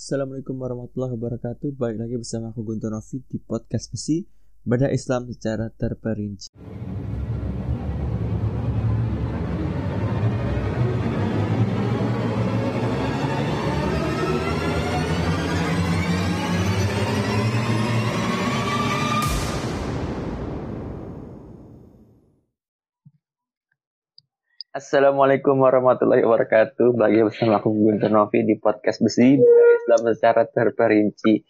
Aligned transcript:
Assalamualaikum 0.00 0.56
warahmatullahi 0.56 1.12
wabarakatuh. 1.12 1.76
Balik 1.76 2.00
lagi 2.00 2.16
bersama 2.16 2.56
aku 2.56 2.64
Guntur 2.64 2.88
Novi 2.88 3.20
di 3.20 3.36
podcast 3.36 3.92
Besi 3.92 4.24
Beda 4.64 4.88
Islam 4.88 5.28
secara 5.28 5.68
terperinci. 5.68 6.48
Assalamualaikum 24.70 25.66
warahmatullahi 25.66 26.22
wabarakatuh. 26.22 26.94
Bagi 26.94 27.26
bersama 27.26 27.58
aku 27.58 27.74
Guntur 27.74 28.06
Novi 28.06 28.46
di 28.46 28.54
podcast 28.54 29.02
Besi 29.02 29.34
Islam 29.34 30.00
secara 30.14 30.46
terperinci. 30.46 31.42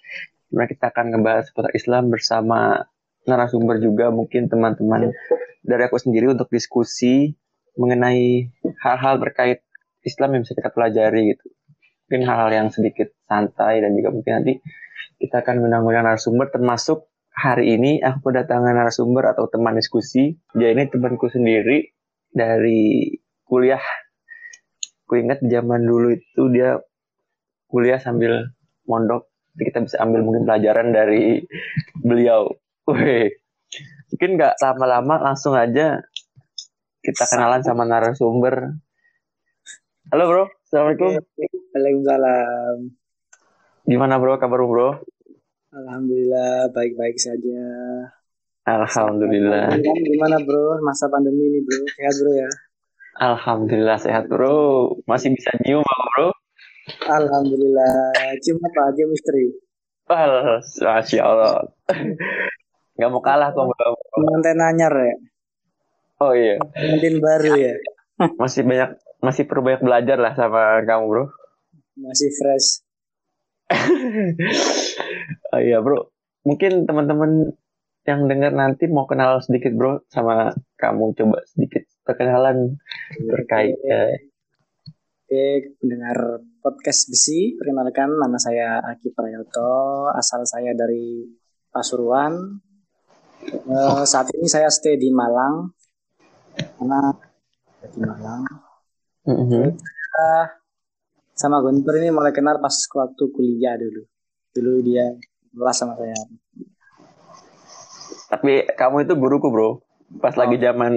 Di 0.48 0.52
mana 0.56 0.64
kita 0.64 0.88
akan 0.88 1.12
ngebahas 1.12 1.52
seputar 1.52 1.68
Islam 1.76 2.08
bersama 2.08 2.80
narasumber 3.28 3.76
juga 3.76 4.08
mungkin 4.08 4.48
teman-teman 4.48 5.12
dari 5.60 5.82
aku 5.84 6.00
sendiri 6.00 6.32
untuk 6.32 6.48
diskusi 6.48 7.36
mengenai 7.76 8.48
hal-hal 8.80 9.20
terkait 9.20 9.68
Islam 10.00 10.40
yang 10.40 10.48
bisa 10.48 10.56
kita 10.56 10.72
pelajari 10.72 11.36
gitu. 11.36 11.44
Mungkin 12.08 12.24
hal-hal 12.24 12.50
yang 12.56 12.68
sedikit 12.72 13.12
santai 13.28 13.84
dan 13.84 14.00
juga 14.00 14.16
mungkin 14.16 14.32
nanti 14.40 14.64
kita 15.20 15.44
akan 15.44 15.60
mengundang 15.60 16.08
narasumber 16.08 16.48
termasuk 16.48 17.04
hari 17.36 17.76
ini 17.76 18.00
aku 18.00 18.32
kedatangan 18.32 18.72
narasumber 18.72 19.28
atau 19.36 19.44
teman 19.52 19.76
diskusi. 19.76 20.40
Dia 20.56 20.72
ini 20.72 20.88
temanku 20.88 21.28
sendiri 21.28 22.00
dari 22.30 23.10
kuliah 23.50 23.82
aku 25.10 25.18
ingat 25.18 25.42
zaman 25.42 25.82
dulu 25.82 26.14
itu 26.14 26.42
dia 26.54 26.78
kuliah 27.66 27.98
sambil 27.98 28.54
mondok 28.86 29.26
jadi 29.58 29.74
kita 29.74 29.78
bisa 29.90 29.96
ambil 30.06 30.22
mungkin 30.22 30.46
pelajaran 30.46 30.94
dari 30.94 31.42
beliau 31.98 32.46
Wih. 32.86 33.34
mungkin 34.14 34.30
nggak 34.38 34.54
lama-lama 34.62 35.18
langsung 35.18 35.58
aja 35.58 35.98
kita 37.02 37.26
kenalan 37.26 37.66
sama 37.66 37.82
narasumber 37.82 38.78
halo 40.14 40.24
bro 40.30 40.44
assalamualaikum 40.70 41.18
Waalaikumsalam. 41.74 42.76
gimana 43.82 44.14
bro 44.22 44.38
kabar 44.38 44.62
bro 44.62 44.90
Alhamdulillah 45.70 46.70
baik-baik 46.74 47.14
saja. 47.14 47.62
alhamdulillah 48.66 49.70
Gimana 49.78 50.38
bro 50.42 50.78
masa 50.82 51.06
pandemi 51.10 51.46
ini 51.46 51.62
bro? 51.62 51.82
Sehat 51.94 52.14
bro 52.18 52.30
ya? 52.34 52.50
Alhamdulillah 53.18 53.98
sehat 53.98 54.30
bro 54.30 54.94
masih 55.10 55.34
bisa 55.34 55.50
nyium 55.64 55.82
apa 55.82 56.06
bro 56.14 56.28
Alhamdulillah. 56.90 58.10
Cium 58.42 58.58
apa? 58.66 58.90
Cium 58.98 59.14
istri. 59.14 59.54
Wah, 60.10 60.58
masya 60.58 61.22
Allah 61.22 61.70
nggak 63.00 63.10
mau 63.16 63.24
kalah 63.24 63.48
kok 63.56 63.64
bro 63.64 63.88
Pengantin 64.12 64.60
anyar 64.60 64.92
ya? 64.92 65.14
oh 66.20 66.32
iya 66.36 66.60
Pengantin 66.60 67.16
baru 67.16 67.52
ya? 67.56 67.74
masih 68.36 68.60
banyak 68.68 68.90
masih 69.24 69.48
perlu 69.48 69.64
banyak 69.64 69.80
belajar 69.80 70.20
lah 70.20 70.36
sama 70.36 70.84
kamu 70.84 71.04
bro 71.08 71.24
Masih 71.96 72.28
fresh. 72.36 72.84
oh 75.56 75.60
iya 75.64 75.80
bro 75.80 76.12
mungkin 76.44 76.84
teman-teman 76.84 77.56
yang 78.08 78.26
dengar 78.26 78.52
nanti 78.56 78.88
mau 78.88 79.04
kenal 79.04 79.44
sedikit 79.44 79.76
bro 79.76 80.00
sama 80.08 80.56
kamu 80.80 81.12
coba 81.14 81.38
sedikit 81.44 81.84
perkenalan 82.02 82.80
terkait 83.28 83.76
eh, 83.84 84.30
Oke, 85.30 85.78
pendengar 85.78 86.42
podcast 86.58 87.06
besi, 87.06 87.54
perkenalkan 87.54 88.18
nama 88.18 88.34
saya 88.34 88.82
Aki 88.82 89.14
Prayoto, 89.14 90.10
asal 90.10 90.42
saya 90.42 90.74
dari 90.74 91.22
Pasuruan. 91.70 92.58
Eh, 93.46 94.02
saat 94.10 94.26
ini 94.34 94.50
saya 94.50 94.66
stay 94.74 94.98
di 94.98 95.06
Malang, 95.14 95.70
karena 96.50 97.14
di 97.94 97.98
Malang. 98.02 98.42
mhm. 99.22 99.78
Ah, 100.18 100.50
sama 101.38 101.62
Guntur 101.62 101.94
ini 102.02 102.10
mulai 102.10 102.34
kenal 102.34 102.58
pas 102.58 102.74
waktu 102.74 103.24
kuliah 103.30 103.78
dulu. 103.78 104.02
Dulu 104.50 104.72
dia 104.82 105.14
kelas 105.54 105.78
sama 105.78 105.94
saya. 105.94 106.18
Tapi 108.30 108.70
kamu 108.78 109.04
itu 109.04 109.14
guruku 109.18 109.50
bro. 109.50 109.82
Pas 110.22 110.34
lagi 110.34 110.58
zaman 110.58 110.94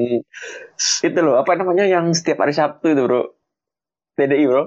itu 1.05 1.19
loh 1.21 1.37
apa 1.37 1.53
namanya 1.57 1.85
yang 1.85 2.13
setiap 2.13 2.45
hari 2.45 2.53
Sabtu 2.53 2.93
itu 2.93 3.01
bro. 3.03 3.33
TDI 4.13 4.45
bro. 4.45 4.63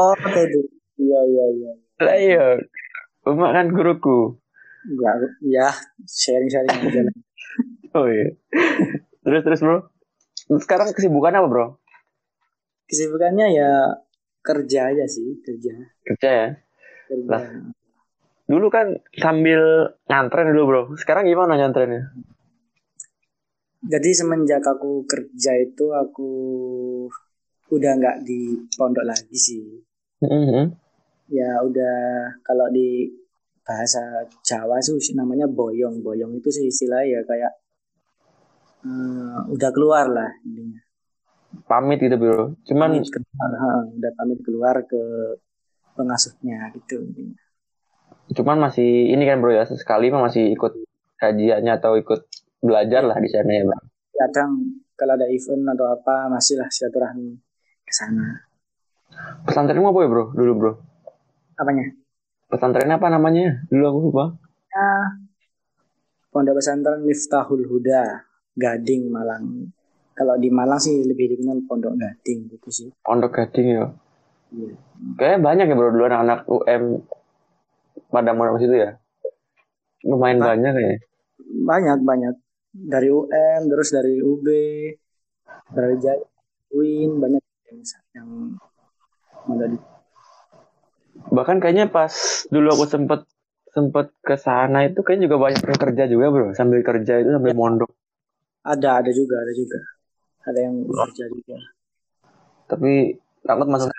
Oh, 0.00 0.14
tadi. 0.16 0.60
Iya, 1.00 1.20
iya, 1.28 1.44
iya. 1.52 1.72
lah 2.00 2.16
iya. 2.16 2.44
Uma 3.28 3.52
kan 3.52 3.68
guruku. 3.68 4.40
Enggak, 4.80 5.36
ya 5.44 5.68
sharing-sharing 6.08 6.72
aja 6.72 7.00
oh 7.96 8.06
iya. 8.08 8.32
Terus 9.20 9.42
terus 9.44 9.60
bro. 9.60 9.92
Sekarang 10.56 10.90
kesibukan 10.96 11.36
apa 11.36 11.46
bro? 11.46 11.66
Kesibukannya 12.88 13.54
ya 13.54 13.70
kerja 14.40 14.90
aja 14.90 15.04
sih, 15.04 15.38
kerja. 15.44 15.74
kerja 16.08 16.28
ya? 16.28 16.48
Kerja. 17.06 17.28
Lah. 17.28 17.44
Dulu 18.50 18.66
kan 18.66 18.98
sambil 19.14 19.94
ngantren 20.10 20.50
dulu 20.50 20.62
bro 20.66 20.82
sekarang 20.98 21.30
gimana 21.30 21.54
nyantrennya 21.54 22.10
Jadi 23.80 24.12
semenjak 24.12 24.60
aku 24.60 25.08
kerja 25.08 25.56
itu 25.56 25.88
aku 25.96 26.30
udah 27.72 27.92
nggak 27.96 28.28
di 28.28 28.68
pondok 28.76 29.08
lagi 29.08 29.32
sih. 29.32 29.64
Mhm. 30.20 30.68
Ya 31.32 31.64
udah 31.64 32.28
kalau 32.44 32.68
di 32.68 33.08
bahasa 33.64 34.28
Jawa 34.44 34.84
sih 34.84 35.16
namanya 35.16 35.48
boyong. 35.48 36.04
Boyong 36.04 36.36
itu 36.36 36.52
sih 36.52 36.68
istilah 36.68 37.00
ya 37.08 37.24
kayak 37.24 37.52
eh, 38.84 39.38
udah 39.48 39.70
keluar 39.72 40.12
lah 40.12 40.28
intinya. 40.44 40.80
pamit 41.66 41.98
gitu 41.98 42.14
bro 42.14 42.54
cuman 42.62 42.94
Pamit 42.94 43.10
keluar, 43.10 43.50
ha, 43.58 43.82
udah 43.82 44.10
pamit 44.14 44.38
keluar 44.46 44.76
ke 44.86 45.02
pengasuhnya 45.98 46.70
gitu 46.78 47.02
intinya. 47.02 47.42
Cuman 48.30 48.58
masih 48.60 48.86
ini 49.10 49.24
kan 49.24 49.38
bro 49.38 49.50
ya 49.50 49.64
sesekali 49.64 50.08
mah 50.08 50.22
masih 50.22 50.50
ikut 50.50 50.72
kajiannya 51.16 51.72
atau 51.76 51.94
ikut 51.94 52.26
belajar 52.58 53.02
lah 53.02 53.16
di 53.16 53.28
sana 53.28 53.50
ya 53.50 53.64
bang 53.64 53.82
Kadang 54.12 54.50
kalau 54.94 55.16
ada 55.16 55.26
event 55.26 55.64
atau 55.66 55.86
apa 55.88 56.28
masih 56.28 56.60
lah 56.60 56.68
silaturahmi 56.68 57.32
ke 57.82 57.90
sana. 57.90 58.44
pesantren 59.42 59.80
apa 59.80 59.98
ya 59.98 60.08
bro 60.08 60.24
dulu 60.30 60.52
bro 60.54 60.72
Apanya? 61.56 61.86
pesantren 62.46 62.88
apa 62.88 63.06
namanya 63.08 63.64
dulu 63.66 63.84
aku 63.86 63.98
lupa 64.06 64.24
Ya, 64.70 65.18
Pondok 66.30 66.62
Pesantren 66.62 67.02
Miftahul 67.02 67.66
Huda, 67.66 68.22
Gading, 68.54 69.10
Malang. 69.10 69.66
Kalau 70.14 70.38
di 70.38 70.46
Malang 70.46 70.78
sih 70.78 71.02
lebih 71.02 71.26
dikenal 71.34 71.66
Pondok 71.66 71.98
Gading 71.98 72.46
gitu 72.48 72.68
sih. 72.70 72.88
pondok 73.02 73.34
gading 73.34 73.66
ya 73.72 73.90
Iya. 74.50 74.74
kayaknya 75.14 75.38
banyak 75.40 75.66
ya 75.66 75.74
bro 75.74 75.90
dulu 75.90 76.04
anak-anak 76.06 76.38
UM 76.44 76.82
pada 78.10 78.34
mau 78.34 78.58
situ 78.58 78.74
ya? 78.74 78.98
Lumayan 80.04 80.38
Ba- 80.42 80.54
banyak 80.54 80.74
ya 80.74 80.90
Banyak 81.40 81.98
banyak. 82.04 82.34
Dari 82.70 83.08
UM, 83.10 83.60
terus 83.66 83.88
dari 83.90 84.22
UB, 84.22 84.46
dari 85.74 85.96
Win 86.70 87.18
banyak 87.18 87.42
yang 87.66 87.82
yang 88.14 88.28
di 89.74 89.78
bahkan 91.30 91.58
kayaknya 91.58 91.90
pas 91.90 92.10
dulu 92.50 92.70
aku 92.74 92.84
sempet 92.86 93.26
sempet 93.70 94.10
ke 94.22 94.34
sana 94.38 94.86
itu 94.86 95.02
kayaknya 95.02 95.30
juga 95.30 95.36
banyak 95.50 95.62
yang 95.62 95.80
kerja 95.82 96.04
juga 96.10 96.26
bro. 96.30 96.46
Sambil 96.54 96.82
kerja 96.82 97.22
itu 97.22 97.30
sambil 97.30 97.54
mondok. 97.54 97.90
Ada 98.66 99.02
ada 99.02 99.10
juga 99.14 99.42
ada 99.42 99.52
juga. 99.54 99.78
Ada 100.46 100.58
yang 100.58 100.76
kerja 100.86 101.24
juga. 101.30 101.56
Tapi 102.70 103.18
takut 103.42 103.66
masuk 103.66 103.90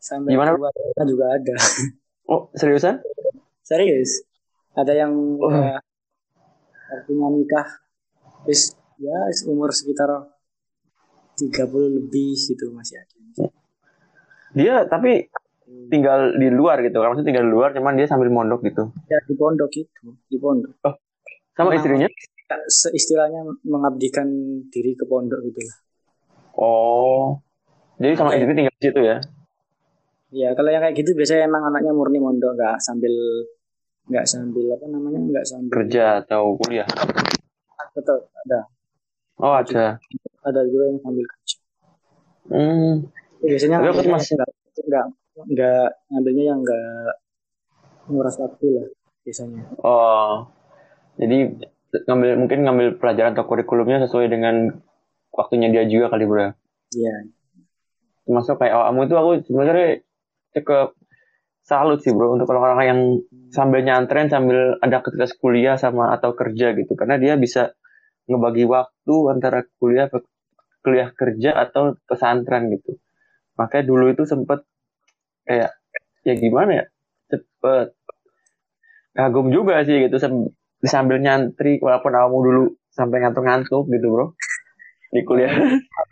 sampai 0.00 0.32
Gimana? 0.32 0.52
juga 1.08 1.26
ada 1.32 1.54
oh 2.28 2.52
seriusan? 2.52 3.00
Serius. 3.60 4.24
Ada 4.72 4.92
yang 4.94 5.12
Oh. 5.36 5.48
udah 5.48 5.80
artinya 6.88 7.28
nikah 7.28 7.68
terus 8.44 8.72
ya 8.96 9.18
umur 9.44 9.68
sekitar 9.68 10.08
30 11.36 11.44
lebih 12.00 12.34
gitu 12.34 12.72
masih 12.72 12.96
ada. 12.96 13.16
Dia 14.56 14.88
tapi 14.88 15.28
tinggal 15.92 16.34
di 16.34 16.48
luar 16.48 16.80
gitu 16.80 16.98
kan? 16.98 17.12
Maksudnya 17.12 17.28
tinggal 17.28 17.44
di 17.44 17.52
luar 17.52 17.70
cuman 17.76 17.94
dia 17.94 18.06
sambil 18.08 18.32
mondok 18.32 18.64
gitu. 18.64 18.88
Ya 19.06 19.20
di 19.28 19.34
pondok 19.36 19.70
itu 19.74 20.06
di 20.26 20.36
pondok. 20.40 20.74
Sama 21.54 21.70
Nah. 21.70 21.76
istrinya? 21.76 22.08
istilahnya 22.96 23.44
mengabdikan 23.68 24.24
diri 24.72 24.96
ke 24.96 25.04
pondok 25.04 25.44
gitu 25.44 25.60
lah. 25.60 25.76
Oh. 26.56 27.36
Jadi 28.00 28.14
sama 28.16 28.32
Oke. 28.32 28.40
istri 28.40 28.54
tinggal 28.56 28.72
di 28.72 28.84
situ 28.88 29.00
ya 29.04 29.16
ya 30.28 30.52
kalau 30.52 30.68
yang 30.68 30.82
kayak 30.84 30.96
gitu 30.96 31.16
biasanya 31.16 31.48
emang 31.48 31.62
anaknya 31.72 31.92
murni 31.96 32.20
mondok 32.20 32.52
nggak 32.56 32.76
sambil 32.84 33.12
nggak 34.08 34.24
sambil 34.28 34.64
apa 34.76 34.84
namanya 34.88 35.18
nggak 35.24 35.44
sambil 35.48 35.72
kerja 35.72 36.04
atau 36.24 36.56
kuliah 36.60 36.88
betul 37.96 38.28
ada 38.46 38.60
oh 39.40 39.54
ada 39.56 39.96
ada 40.44 40.60
juga 40.68 40.84
yang 40.92 41.00
sambil 41.00 41.24
kerja 41.24 41.56
hmm 42.52 42.92
biasanya 43.38 43.76
Tapi 43.80 43.88
aku 43.88 44.00
nggak 44.04 44.14
masih- 44.18 44.36
nggak 44.36 44.50
nggak 44.88 45.06
nggak 45.48 45.86
ngambilnya 46.10 46.44
yang 46.50 46.58
nggak 46.60 47.12
nguras 48.08 48.36
waktu 48.40 48.66
lah 48.72 48.86
biasanya. 49.22 49.62
Oh, 49.84 50.48
jadi 51.20 51.52
ngambil 52.08 52.30
mungkin 52.40 52.58
ngambil 52.64 52.88
pelajaran 52.96 53.36
atau 53.36 53.44
kurikulumnya 53.44 54.08
sesuai 54.08 54.32
dengan 54.32 54.80
waktunya 55.30 55.68
dia 55.68 55.84
juga 55.84 56.08
kali 56.08 56.24
bro. 56.24 56.56
Iya. 56.96 57.28
Termasuk 58.24 58.56
kayak 58.56 58.74
awakmu 58.74 59.04
itu 59.04 59.14
aku 59.14 59.30
sebenarnya 59.44 60.00
cukup 60.54 60.96
salut 61.68 62.00
sih 62.00 62.16
bro 62.16 62.32
untuk 62.32 62.48
orang-orang 62.48 62.86
yang 62.88 63.00
sambil 63.52 63.84
nyantren 63.84 64.32
sambil 64.32 64.80
ada 64.80 65.04
aktivitas 65.04 65.36
kuliah 65.36 65.76
sama 65.76 66.16
atau 66.16 66.32
kerja 66.32 66.72
gitu. 66.72 66.96
Karena 66.96 67.20
dia 67.20 67.36
bisa 67.36 67.76
ngebagi 68.24 68.64
waktu 68.64 69.16
antara 69.28 69.68
kuliah 69.76 70.08
kuliah 70.80 71.12
kerja 71.12 71.52
atau 71.60 71.92
pesantren 72.08 72.72
gitu. 72.72 72.96
Makanya 73.60 73.84
dulu 73.84 74.08
itu 74.08 74.24
sempet 74.24 74.64
kayak 75.44 75.76
ya 76.24 76.34
gimana 76.36 76.70
ya 76.72 76.84
cepet 77.28 77.88
kagum 79.12 79.52
juga 79.52 79.84
sih 79.84 80.08
gitu 80.08 80.16
sambil 80.84 81.20
nyantri 81.20 81.76
walaupun 81.84 82.12
awalmu 82.16 82.40
dulu 82.44 82.64
sampai 82.88 83.20
ngantuk-ngantuk 83.20 83.84
gitu 83.92 84.06
bro 84.08 84.26
di 85.12 85.20
kuliah. 85.24 85.52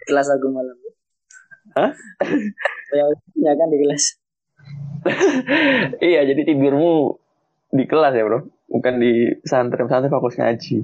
Kelas 0.05 0.29
aku 0.29 0.53
malam. 0.53 0.77
Hah? 1.77 1.93
ya 3.37 3.53
kan 3.53 3.69
di 3.69 3.79
kelas 3.81 4.26
iya, 6.11 6.21
jadi 6.27 6.43
tidurmu 6.43 7.15
di 7.71 7.85
kelas 7.87 8.15
ya 8.15 8.25
bro, 8.27 8.41
bukan 8.71 8.95
di 8.99 9.35
pesantren 9.43 9.87
pesantren 9.87 10.13
fokus 10.13 10.39
ngaji. 10.39 10.77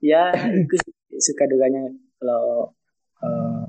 Ya, 0.00 0.32
itu 0.32 0.76
suka 1.20 1.44
duganya 1.44 1.92
kalau 2.16 2.72
uh, 3.20 3.64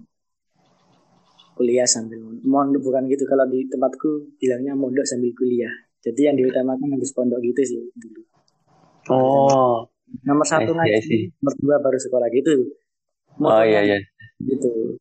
kuliah 1.59 1.85
sambil 1.85 2.23
mondok 2.41 2.81
bukan 2.81 3.05
gitu 3.11 3.27
kalau 3.27 3.45
di 3.45 3.67
tempatku 3.67 4.35
bilangnya 4.39 4.73
mondok 4.73 5.03
sambil 5.03 5.31
kuliah. 5.35 5.71
Jadi 6.01 6.21
yang 6.25 6.35
diutamakan 6.39 6.97
habis 6.97 7.13
pondok 7.13 7.37
gitu 7.45 7.61
sih 7.61 7.79
dulu. 7.93 8.21
Oh. 9.11 9.85
Nomor 10.27 10.43
satu 10.43 10.75
ngaji, 10.75 11.31
nomor 11.39 11.53
dua 11.55 11.75
baru 11.79 11.95
sekolah 11.95 12.27
gitu. 12.35 12.75
oh 13.39 13.63
iya 13.63 13.79
iya. 13.85 13.97
Gitu. 14.43 14.99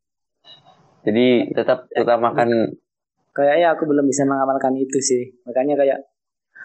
Jadi 1.02 1.50
tetap 1.50 1.90
utamakan 1.90 2.76
kayaknya 3.34 3.74
aku 3.74 3.86
belum 3.86 4.06
bisa 4.06 4.26
mengamalkan 4.26 4.74
itu 4.76 4.98
sih. 5.00 5.22
Makanya 5.46 5.74
kayak 5.78 5.98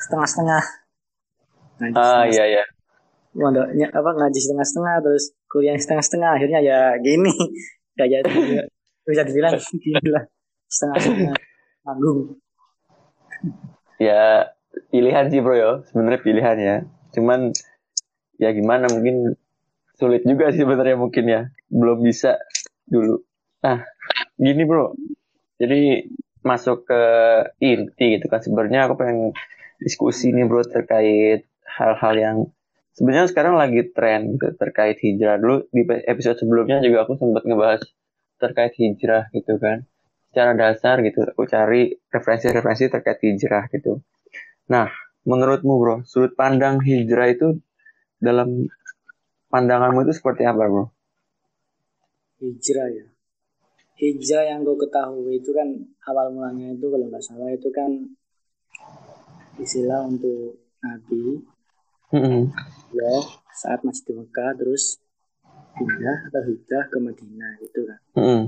setengah-setengah. 0.05 0.63
Ngaji 1.81 1.95
ah 1.95 2.03
setengah 2.03 2.27
iya 2.31 2.43
iya. 2.49 2.63
Mondoknya 3.35 3.87
apa 3.91 4.09
ngaji 4.15 4.39
setengah-setengah 4.39 4.95
terus 5.03 5.23
kuliah 5.51 5.75
setengah-setengah 5.75 6.29
akhirnya 6.39 6.59
ya 6.61 6.79
gini. 7.01 7.31
Ya 7.95 8.11
jadi 8.11 8.27
bisa 9.07 9.23
dibilang 9.23 9.55
gini 9.83 10.09
lah 10.11 10.27
setengah-setengah. 10.67 11.39
Tanggung 11.79 12.35
ya 14.01 14.51
pilihan 14.91 15.31
sih 15.31 15.39
bro 15.39 15.55
yo. 15.55 15.71
Sebenarnya 15.89 16.21
pilihan 16.21 16.57
ya. 16.59 16.75
Cuman 17.15 17.55
ya 18.35 18.51
gimana 18.51 18.91
mungkin 18.91 19.39
sulit 19.95 20.27
juga 20.27 20.51
sih 20.51 20.63
sebenarnya 20.63 20.99
mungkin 20.99 21.25
ya. 21.27 21.41
Belum 21.71 22.03
bisa 22.03 22.39
dulu. 22.87 23.23
Nah 23.63 23.83
gini 24.35 24.63
bro. 24.67 24.91
Jadi 25.55 26.11
masuk 26.45 26.85
ke 26.85 27.01
inti 27.57 28.21
gitu 28.21 28.29
kan. 28.29 28.39
Sebenarnya 28.39 28.85
aku 28.85 29.01
pengen 29.01 29.33
diskusi 29.81 30.29
nih 30.29 30.45
bro 30.45 30.61
terkait 30.61 31.49
hal-hal 31.65 32.13
yang 32.15 32.37
sebenarnya 32.93 33.27
sekarang 33.33 33.57
lagi 33.57 33.89
tren 33.91 34.37
gitu 34.37 34.53
terkait 34.55 35.01
hijrah. 35.01 35.41
Dulu 35.41 35.67
di 35.73 35.81
episode 36.05 36.37
sebelumnya 36.37 36.79
juga 36.85 37.09
aku 37.09 37.17
sempat 37.17 37.43
ngebahas 37.43 37.81
terkait 38.37 38.77
hijrah 38.77 39.27
gitu 39.33 39.57
kan. 39.57 39.89
Secara 40.29 40.53
dasar 40.53 41.01
gitu 41.01 41.25
aku 41.25 41.49
cari 41.49 41.97
referensi-referensi 42.13 42.93
terkait 42.93 43.19
hijrah 43.25 43.65
gitu. 43.73 44.05
Nah 44.69 44.93
menurutmu 45.25 45.73
bro 45.81 45.95
sudut 46.05 46.37
pandang 46.37 46.77
hijrah 46.85 47.33
itu 47.33 47.57
dalam 48.21 48.69
pandanganmu 49.49 50.05
itu 50.05 50.13
seperti 50.13 50.45
apa 50.45 50.69
bro? 50.69 50.85
Hijrah 52.37 52.87
ya 52.93 53.14
hijrah 53.95 54.43
yang 54.43 54.67
gue 54.67 54.75
ketahui 54.75 55.39
itu 55.39 55.55
kan 55.55 55.71
awal 56.03 56.27
mulanya 56.35 56.75
itu 56.75 56.87
kalau 56.91 57.07
nggak 57.07 57.23
salah 57.23 57.47
itu 57.51 57.71
kan 57.71 57.91
istilah 59.55 60.03
untuk 60.03 60.59
Nabi 60.83 61.39
mm-hmm. 62.11 62.43
ya 62.91 63.13
saat 63.55 63.79
masih 63.87 64.03
di 64.03 64.13
Mekah 64.19 64.51
terus 64.59 64.99
pindah 65.79 66.27
atau 66.27 66.43
hijrah 66.43 66.85
ke 66.91 66.97
Madinah 66.99 67.51
gitu 67.63 67.81
kan 67.87 67.99
mm-hmm. 68.19 68.43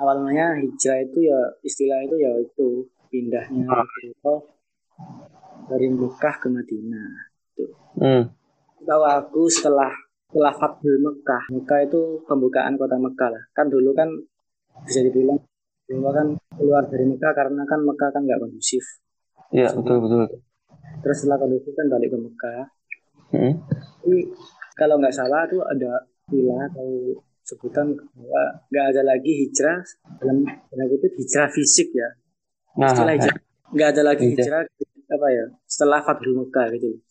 awal 0.00 0.16
mulanya 0.24 0.56
hijrah 0.56 0.98
itu 1.04 1.28
ya 1.28 1.40
istilah 1.60 2.00
itu 2.00 2.16
ya 2.16 2.32
itu 2.40 2.68
pindahnya 3.12 3.68
itu 4.00 4.34
dari 5.68 5.86
Mekah 5.92 6.34
ke 6.40 6.48
Madinah 6.48 7.10
itu 7.52 7.64
mm. 8.00 8.24
tahu 8.88 9.02
aku 9.04 9.44
setelah 9.52 9.92
setelah 10.32 10.56
Fathul 10.56 10.96
Mekah 11.04 11.52
Mekah 11.52 11.78
itu 11.84 12.24
pembukaan 12.24 12.80
kota 12.80 12.96
Mekah 12.96 13.28
lah 13.28 13.44
kan 13.52 13.68
dulu 13.68 13.92
kan 13.92 14.08
bisa 14.86 15.00
dibilang 15.04 15.40
bahwa 15.90 16.10
kan 16.14 16.26
keluar 16.54 16.82
dari 16.86 17.04
Mekah 17.08 17.32
karena 17.34 17.62
kan 17.66 17.80
Mekah 17.82 18.08
kan 18.14 18.22
nggak 18.22 18.38
kondusif. 18.38 18.84
Iya 19.50 19.74
betul 19.74 19.98
betul. 20.06 20.22
Terus 21.02 21.16
setelah 21.18 21.38
kondusif 21.42 21.72
kan 21.74 21.86
balik 21.90 22.08
ke 22.14 22.18
Mekah. 22.18 22.62
Hmm. 23.34 23.52
Jadi 24.06 24.20
kalau 24.78 25.02
nggak 25.02 25.14
salah 25.14 25.46
tuh 25.50 25.62
ada 25.66 26.06
istilah 26.06 26.62
atau 26.70 26.88
sebutan 27.42 27.90
bahwa 28.14 28.42
nggak 28.70 28.86
ada 28.94 29.02
lagi 29.02 29.32
hijrah 29.46 29.82
dalam 30.22 30.46
dalam 30.46 30.86
itu 30.94 31.08
hijrah 31.18 31.50
fisik 31.50 31.90
ya. 31.90 32.08
Nah, 32.78 32.94
istilah 32.94 33.14
hijrah 33.18 33.36
nggak 33.70 33.88
ada 33.94 34.02
lagi 34.02 34.24
hijrah, 34.34 34.62
hijrah 34.66 35.10
apa 35.10 35.26
ya 35.34 35.44
setelah 35.66 35.98
Fathul 36.06 36.38
Mekah 36.38 36.66
gitu. 36.78 37.02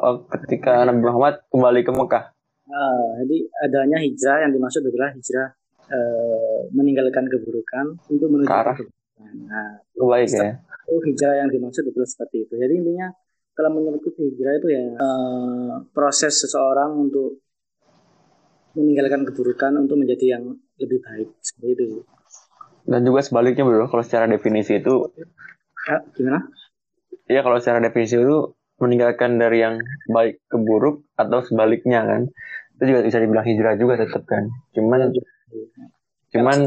Oh, 0.00 0.24
ketika 0.24 0.88
Nabi 0.88 1.04
Muhammad 1.04 1.44
kembali 1.52 1.80
ke 1.84 1.92
Mekah. 1.92 2.24
Nah, 2.70 3.20
jadi 3.20 3.38
adanya 3.68 3.98
hijrah 4.00 4.48
yang 4.48 4.56
dimaksud 4.56 4.80
adalah 4.80 5.12
hijrah 5.12 5.59
uh, 5.90 6.60
meninggalkan 6.70 7.26
keburukan 7.26 7.98
untuk 8.08 8.28
menuju 8.30 8.50
arah 8.50 8.76
keburukan. 8.78 9.34
Nah, 9.46 9.82
baik 9.98 10.30
ya. 10.32 10.62
Itu 10.86 10.96
hijrah 11.06 11.34
yang 11.44 11.48
dimaksud 11.52 11.82
betul 11.86 12.06
seperti 12.06 12.48
itu. 12.48 12.54
Jadi 12.56 12.74
intinya 12.80 13.12
kalau 13.52 13.70
menurutku 13.76 14.14
hijrah 14.16 14.54
itu 14.56 14.68
ya 14.72 14.82
uh, 14.96 15.84
proses 15.92 16.38
seseorang 16.40 16.96
untuk 16.96 17.42
meninggalkan 18.78 19.26
keburukan 19.26 19.74
untuk 19.82 19.98
menjadi 19.98 20.38
yang 20.38 20.56
lebih 20.78 21.02
baik 21.02 21.28
seperti 21.42 21.68
itu. 21.74 21.84
Dan 22.86 23.04
juga 23.04 23.20
sebaliknya 23.20 23.66
bro, 23.66 23.90
kalau 23.90 24.00
secara 24.00 24.24
definisi 24.30 24.80
itu 24.80 25.10
ya, 25.84 26.00
gimana? 26.16 26.48
Iya 27.30 27.44
kalau 27.44 27.60
secara 27.60 27.78
definisi 27.82 28.16
itu 28.16 28.56
meninggalkan 28.80 29.36
dari 29.36 29.60
yang 29.60 29.76
baik 30.08 30.40
ke 30.48 30.56
buruk 30.56 31.04
atau 31.14 31.44
sebaliknya 31.44 32.00
kan 32.02 32.32
itu 32.80 32.96
juga 32.96 33.00
bisa 33.04 33.20
dibilang 33.20 33.44
hijrah 33.44 33.76
juga 33.76 34.00
tetap 34.00 34.24
kan 34.24 34.48
cuman 34.72 35.12
Cuman 36.30 36.58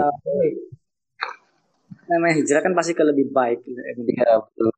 namanya 2.07 2.33
hijrah 2.35 2.61
kan 2.61 2.73
pasti 2.75 2.93
ke 2.93 3.03
lebih 3.03 3.31
baik. 3.31 3.63
Iya 3.63 4.43
betul. 4.43 4.69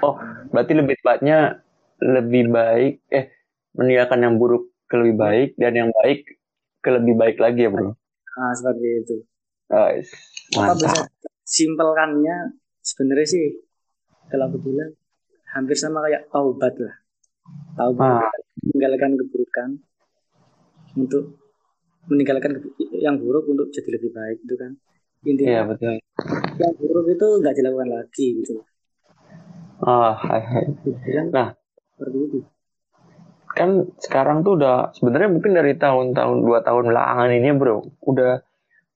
Oh, 0.00 0.16
berarti 0.50 0.72
lebih 0.72 0.96
tepatnya 0.98 1.60
lebih 2.00 2.48
baik 2.48 3.04
eh 3.12 3.30
meninggalkan 3.76 4.24
yang 4.24 4.34
buruk 4.40 4.72
ke 4.88 4.96
lebih 4.96 5.16
baik 5.20 5.50
dan 5.60 5.72
yang 5.76 5.90
baik 6.02 6.40
ke 6.80 6.88
lebih 6.90 7.14
baik 7.14 7.36
lagi 7.38 7.68
ya 7.68 7.70
bro. 7.70 7.92
Ah 8.40 8.52
seperti 8.56 8.88
itu. 9.04 9.16
Oh, 9.72 9.88
Apa 10.60 10.76
bisa 10.76 11.08
simpelkannya 11.44 12.56
sebenarnya 12.80 13.28
sih 13.28 13.46
kalau 14.32 14.48
aku 14.48 14.58
bilang 14.64 14.96
hampir 15.52 15.76
sama 15.76 16.00
kayak 16.08 16.28
taubat 16.32 16.74
lah. 16.80 16.96
Taubat 17.76 18.24
ah. 18.24 18.32
meninggalkan 18.64 19.20
keburukan 19.20 19.68
untuk 20.96 21.41
meninggalkan 22.10 22.58
yang 22.98 23.18
buruk 23.18 23.46
untuk 23.46 23.70
jadi 23.70 23.98
lebih 23.98 24.10
baik 24.10 24.38
itu 24.42 24.54
kan? 24.58 24.72
Intinya 25.22 25.50
iya 25.50 25.62
betul. 25.62 25.94
yang 26.58 26.74
buruk 26.78 27.06
itu 27.14 27.26
nggak 27.38 27.54
dilakukan 27.54 27.88
lagi 27.90 28.26
gitu. 28.42 28.52
Oh 29.82 30.14
hai 30.14 30.42
hai. 30.42 30.64
Nah. 31.30 31.54
Seperti 31.94 32.18
itu. 32.18 32.38
Kan 33.52 33.70
sekarang 34.00 34.42
tuh 34.42 34.58
udah 34.58 34.90
sebenarnya 34.96 35.28
mungkin 35.28 35.52
dari 35.52 35.76
tahun-tahun 35.76 36.38
dua 36.40 36.64
tahun 36.64 36.88
belakangan 36.90 37.30
ini 37.36 37.50
bro 37.52 37.84
udah 38.02 38.42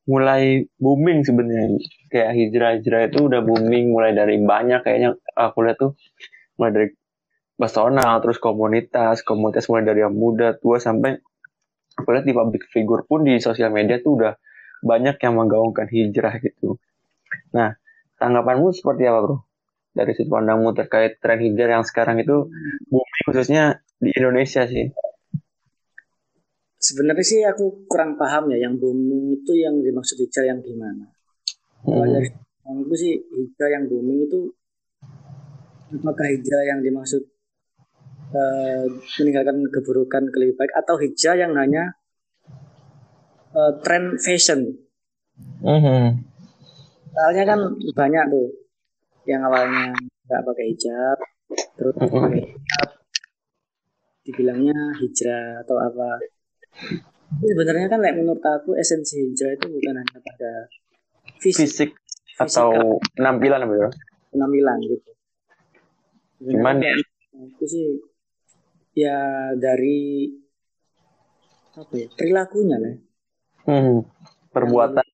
mulai 0.06 0.66
booming 0.78 1.22
sebenarnya. 1.26 1.78
Kayak 2.10 2.32
hijrah-hijrah 2.34 3.02
itu 3.10 3.18
udah 3.26 3.40
booming 3.42 3.90
mulai 3.90 4.14
dari 4.14 4.38
banyak 4.42 4.82
kayaknya 4.82 5.18
aku 5.34 5.66
lihat 5.66 5.78
tuh 5.78 5.92
mulai 6.56 6.72
dari 6.72 6.88
personal 7.56 8.20
terus 8.20 8.36
komunitas 8.36 9.24
komunitas 9.24 9.66
mulai 9.72 9.84
dari 9.88 10.04
yang 10.04 10.12
muda 10.12 10.54
tua 10.60 10.76
sampai 10.76 11.16
lihat 12.04 12.24
di 12.28 12.34
public 12.36 12.68
figure 12.68 13.08
pun 13.08 13.24
di 13.24 13.40
sosial 13.40 13.72
media 13.72 13.96
tuh 14.04 14.20
udah 14.20 14.32
banyak 14.84 15.16
yang 15.16 15.34
menggaungkan 15.36 15.88
hijrah 15.88 16.36
gitu. 16.44 16.76
Nah, 17.56 17.72
tanggapanmu 18.20 18.72
seperti 18.76 19.08
apa 19.08 19.18
bro? 19.24 19.36
Dari 19.96 20.12
sudut 20.12 20.36
pandangmu 20.36 20.76
terkait 20.76 21.16
tren 21.24 21.40
hijrah 21.40 21.80
yang 21.80 21.86
sekarang 21.88 22.20
itu 22.20 22.52
booming 22.92 23.22
khususnya 23.24 23.80
di 23.96 24.12
Indonesia 24.12 24.68
sih. 24.68 24.92
Sebenarnya 26.76 27.24
sih 27.24 27.40
aku 27.42 27.88
kurang 27.88 28.20
paham 28.20 28.52
ya 28.52 28.68
yang 28.68 28.76
booming 28.76 29.40
itu 29.40 29.56
yang 29.56 29.80
dimaksud 29.80 30.20
hijrah 30.20 30.52
yang 30.52 30.60
gimana. 30.60 31.08
Hmm. 31.82 32.04
Kalau 32.04 32.06
dari 32.12 32.28
sih 33.00 33.12
hijrah 33.16 33.70
yang 33.72 33.84
booming 33.88 34.28
itu 34.28 34.40
apakah 35.96 36.26
hijrah 36.28 36.62
yang 36.68 36.84
dimaksud 36.84 37.24
uh, 38.32 38.84
meninggalkan 39.20 39.62
keburukan 39.70 40.24
ke 40.32 40.36
lebih 40.40 40.56
baik 40.58 40.72
atau 40.74 40.96
hijrah 40.98 41.36
yang 41.36 41.52
hanya 41.54 41.94
uh, 43.54 43.72
tren 43.82 44.16
fashion. 44.18 44.74
Mm-hmm. 45.62 46.04
Soalnya 47.12 47.44
kan 47.44 47.60
banyak 47.92 48.24
tuh 48.32 48.48
yang 49.28 49.42
awalnya 49.44 49.92
nggak 50.26 50.42
pakai 50.42 50.64
hijab, 50.72 51.18
terus 51.76 51.94
mm-hmm. 51.98 52.22
pakai 52.24 52.42
hijab, 52.50 52.88
dibilangnya 54.26 54.78
hijrah 55.02 55.62
atau 55.66 55.76
apa. 55.78 56.08
Tapi 57.26 57.46
sebenarnya 57.52 57.90
kan 57.90 58.00
like, 58.00 58.16
menurut 58.16 58.42
aku 58.42 58.78
esensi 58.78 59.18
hijrah 59.18 59.58
itu 59.58 59.66
bukan 59.66 59.98
hanya 59.98 60.18
pada 60.22 60.52
fisik, 61.42 61.66
fisik 61.66 61.90
atau 62.38 63.02
penampilan 63.18 63.66
apa 63.66 63.74
ya? 63.74 63.88
Penampilan 64.30 64.76
gitu. 64.86 65.10
Cuman 66.36 66.76
itu 67.36 67.64
sih 67.64 67.86
ya 68.96 69.52
dari 69.52 70.32
apa 71.76 71.92
ya 71.92 72.08
perilakunya 72.16 72.76
lah. 72.80 72.96
Hmm, 73.68 74.08
perbuatan 74.48 75.04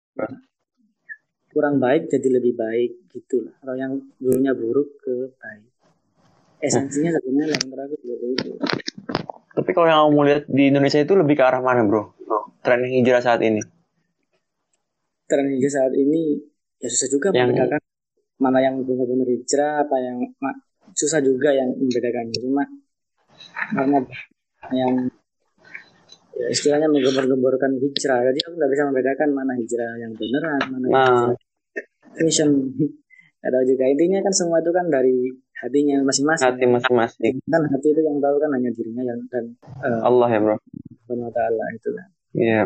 kurang 1.53 1.77
baik 1.83 2.09
jadi 2.09 2.29
lebih 2.39 2.55
baik 2.55 3.11
gitulah. 3.11 3.53
Atau 3.61 3.75
yang 3.75 3.99
dulunya 4.23 4.55
buruk 4.55 5.03
ke 5.03 5.35
baik. 5.37 5.69
Esensinya 6.63 7.11
sebenarnya 7.19 7.59
yang 7.59 7.67
terakhir 7.67 7.99
seperti 7.99 8.27
itu. 8.39 8.51
Tapi 9.53 9.71
kalau 9.75 9.87
yang 9.91 10.01
kamu 10.09 10.21
lihat 10.31 10.43
di 10.49 10.63
Indonesia 10.71 11.01
itu 11.03 11.13
lebih 11.19 11.35
ke 11.37 11.45
arah 11.45 11.61
mana, 11.61 11.83
bro? 11.85 12.15
Tren 12.63 12.87
hijrah 12.87 13.21
saat 13.21 13.43
ini? 13.43 13.61
Tren 15.27 15.51
hijrah 15.51 15.73
saat 15.83 15.93
ini 15.99 16.39
ya 16.79 16.89
susah 16.89 17.11
juga 17.11 17.35
yang... 17.35 17.51
membedakan 17.51 17.83
mana 18.39 18.59
yang 18.63 18.81
benar-benar 18.87 19.29
hijrah, 19.29 19.85
apa 19.85 19.97
yang 19.99 20.17
susah 20.95 21.21
juga 21.21 21.53
yang 21.53 21.75
membedakannya. 21.75 22.39
Cuma 22.39 22.65
karena 23.53 23.99
yang 24.73 24.95
ya, 26.39 26.47
istilahnya 26.49 26.89
menggembar-gemborkan 26.89 27.77
hijrah, 27.79 28.21
jadi 28.31 28.39
aku 28.47 28.55
nggak 28.57 28.71
bisa 28.73 28.83
membedakan 28.89 29.29
mana 29.35 29.53
hijrah 29.59 29.93
yang 30.01 30.13
beneran, 30.17 30.63
mana 30.71 30.87
nah. 30.89 31.07
hijrah 31.33 31.41
fashion. 32.17 32.51
Ada 33.43 33.59
juga 33.67 33.91
intinya 33.91 34.23
kan 34.23 34.31
semua 34.31 34.63
itu 34.63 34.71
kan 34.71 34.87
dari 34.87 35.35
hatinya 35.59 36.07
masing-masing. 36.07 36.47
Hati 36.47 36.63
masing-masing. 36.63 37.43
Kan 37.43 37.63
hati 37.67 37.91
itu 37.91 37.99
yang 37.99 38.23
tahu 38.23 38.39
kan 38.39 38.51
hanya 38.55 38.71
dirinya 38.71 39.03
yang 39.03 39.19
dan 39.35 39.45
uh, 39.83 39.99
Allah 40.07 40.29
ya 40.31 40.39
bro. 40.39 40.57
Allah 41.11 41.69
itu 41.75 41.91
kan. 41.91 42.07
Iya. 42.39 42.63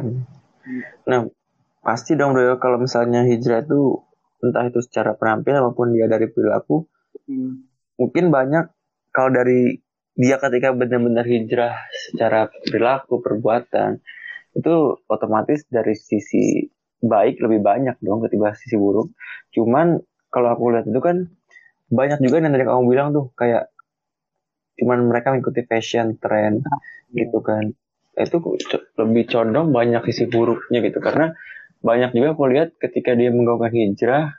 Nah 1.08 1.32
pasti 1.80 2.12
dong 2.12 2.36
bro 2.36 2.60
kalau 2.60 2.76
misalnya 2.76 3.24
hijrah 3.24 3.64
itu 3.64 4.04
entah 4.44 4.68
itu 4.68 4.84
secara 4.84 5.16
penampilan 5.16 5.64
maupun 5.64 5.96
dia 5.96 6.04
dari 6.12 6.28
perilaku, 6.28 6.84
hmm. 7.24 7.52
mungkin 7.96 8.28
banyak 8.28 8.68
kalau 9.16 9.32
dari 9.32 9.80
dia 10.16 10.40
ketika 10.40 10.72
benar-benar 10.72 11.28
hijrah 11.28 11.76
secara 11.92 12.48
perilaku 12.48 13.20
perbuatan 13.20 14.00
itu 14.56 14.96
otomatis 15.12 15.68
dari 15.68 15.92
sisi 15.92 16.64
baik 17.04 17.44
lebih 17.44 17.60
banyak 17.60 18.00
dong 18.00 18.24
ketimbang 18.24 18.56
sisi 18.56 18.80
buruk. 18.80 19.12
Cuman 19.52 20.00
kalau 20.32 20.56
aku 20.56 20.72
lihat 20.72 20.88
itu 20.88 21.00
kan 21.04 21.28
banyak 21.92 22.18
juga 22.24 22.40
yang 22.40 22.56
tadi 22.56 22.64
kamu 22.64 22.82
bilang 22.88 23.08
tuh 23.12 23.30
kayak 23.36 23.70
cuman 24.76 25.08
mereka 25.08 25.32
mengikuti 25.32 25.62
fashion 25.64 26.20
trend 26.20 26.64
gitu 27.14 27.40
kan 27.40 27.72
itu 28.16 28.36
lebih 28.96 29.24
condong 29.28 29.72
banyak 29.72 30.02
sisi 30.08 30.28
buruknya 30.28 30.80
gitu 30.84 30.98
karena 31.00 31.36
banyak 31.84 32.16
juga 32.16 32.36
aku 32.36 32.44
lihat 32.48 32.76
ketika 32.80 33.12
dia 33.16 33.32
menggaungkan 33.32 33.72
hijrah 33.72 34.36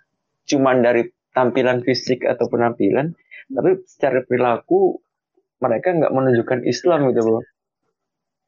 cuman 0.49 0.81
dari 0.81 1.09
tampilan 1.33 1.85
fisik 1.85 2.25
atau 2.25 2.49
penampilan 2.49 3.13
tapi 3.47 3.81
secara 3.85 4.25
perilaku 4.25 4.99
mereka 5.57 5.93
nggak 5.93 6.13
menunjukkan 6.13 6.59
Islam 6.65 7.09
gitu 7.11 7.21
bro. 7.25 7.41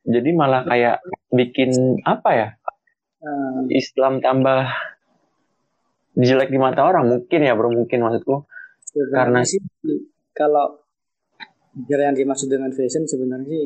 Jadi 0.10 0.30
malah 0.34 0.64
kayak 0.66 1.04
bikin 1.34 2.02
apa 2.06 2.30
ya? 2.34 2.48
Hmm. 3.20 3.68
Islam 3.68 4.24
tambah 4.24 4.70
jelek 6.16 6.50
di 6.50 6.60
mata 6.60 6.88
orang 6.88 7.08
mungkin 7.08 7.40
ya 7.46 7.54
bro 7.54 7.70
mungkin 7.70 8.00
maksudku. 8.06 8.46
Karena 9.14 9.46
sih 9.46 9.62
kalau 10.34 10.82
yang 11.86 12.18
dimaksud 12.18 12.50
dengan 12.50 12.74
fashion 12.74 13.06
sebenarnya 13.06 13.48
sih 13.48 13.66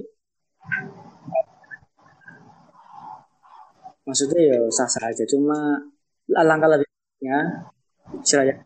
maksudnya 4.04 4.40
ya 4.40 4.58
sah 4.72 4.90
sah 4.90 5.10
aja. 5.10 5.24
Cuma 5.28 5.80
alangkah 6.36 6.76
lebihnya 6.76 7.68
ceraya 8.24 8.60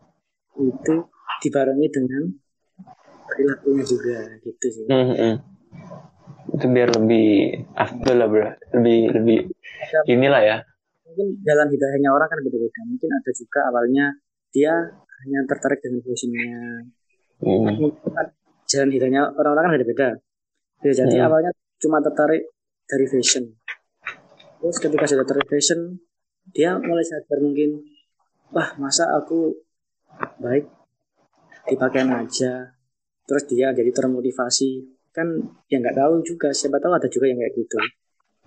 itu 0.58 0.94
dibarengi 1.42 1.86
dengan 1.94 2.22
perilakunya 3.38 3.84
juga 3.86 4.18
gitu 4.42 4.66
sih. 4.66 4.84
Mm 4.90 5.06
-hmm. 5.14 5.34
itu 6.48 6.66
biar 6.74 6.90
lebih 6.90 7.28
afdol 7.78 8.16
lah 8.18 8.26
bro. 8.26 8.50
Lebih 8.74 8.98
lebih 9.14 9.38
ya, 9.94 10.00
inilah 10.10 10.42
ya. 10.42 10.56
Mungkin 11.06 11.38
jalan 11.46 11.70
hidayahnya 11.70 12.10
orang 12.10 12.26
kan 12.26 12.38
beda-beda. 12.42 12.80
Mungkin 12.90 13.10
ada 13.14 13.30
juga 13.30 13.60
awalnya 13.70 14.04
dia 14.50 14.74
hanya 15.22 15.38
tertarik 15.46 15.78
dengan 15.78 16.02
fashionnya. 16.02 16.58
Hmm. 17.38 17.94
jalan 18.66 18.90
hidupnya 18.90 19.22
orang-orang 19.30 19.62
kan 19.62 19.72
beda-beda. 19.78 20.08
Bisa 20.82 21.06
jadi 21.06 21.22
hmm. 21.22 21.26
awalnya 21.30 21.50
cuma 21.78 22.02
tertarik 22.02 22.50
dari 22.90 23.06
fashion. 23.06 23.44
Terus 24.58 24.76
ketika 24.82 25.06
sudah 25.06 25.22
tertarik 25.22 25.46
fashion 25.46 26.02
dia 26.50 26.74
mulai 26.80 27.04
sadar 27.06 27.38
mungkin 27.44 27.86
wah 28.50 28.74
masa 28.80 29.06
aku 29.14 29.52
baik 30.40 30.64
dipakaian 31.68 32.08
aja 32.24 32.77
terus 33.28 33.44
dia 33.44 33.76
jadi 33.76 33.92
termotivasi 33.92 34.88
kan 35.12 35.28
ya 35.68 35.76
nggak 35.76 35.96
tahu 35.96 36.24
juga 36.24 36.48
siapa 36.48 36.80
tahu 36.80 36.96
ada 36.96 37.08
juga 37.12 37.28
yang 37.28 37.38
kayak 37.44 37.54
gitu 37.60 37.78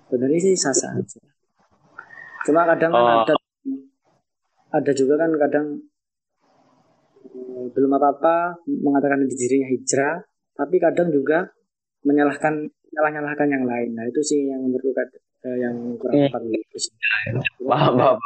sebenarnya 0.09 0.39
sih 0.41 0.53
sah 0.57 0.73
sah 0.73 0.97
aja 0.97 1.21
cuma 2.41 2.65
kadang 2.65 2.89
kan 2.89 3.05
oh. 3.05 3.21
ada 3.21 3.35
ada 4.71 4.91
juga 4.97 5.21
kan 5.21 5.29
kadang 5.37 5.67
belum 7.71 7.91
apa-apa 7.95 8.65
mengatakan 8.65 9.29
dirinya 9.29 9.69
hijrah, 9.69 10.25
tapi 10.57 10.81
kadang 10.81 11.13
juga 11.13 11.45
menyalahkan 12.01 12.65
nyalah-nyalahkan 12.91 13.47
yang 13.47 13.63
lain. 13.63 13.89
Nah 13.95 14.05
itu 14.09 14.21
sih 14.25 14.49
yang 14.49 14.65
menurut 14.65 14.95
eh, 15.45 15.57
yang 15.61 15.75
kurang 16.01 16.27
tepat. 16.27 16.41
Hmm. 16.41 18.17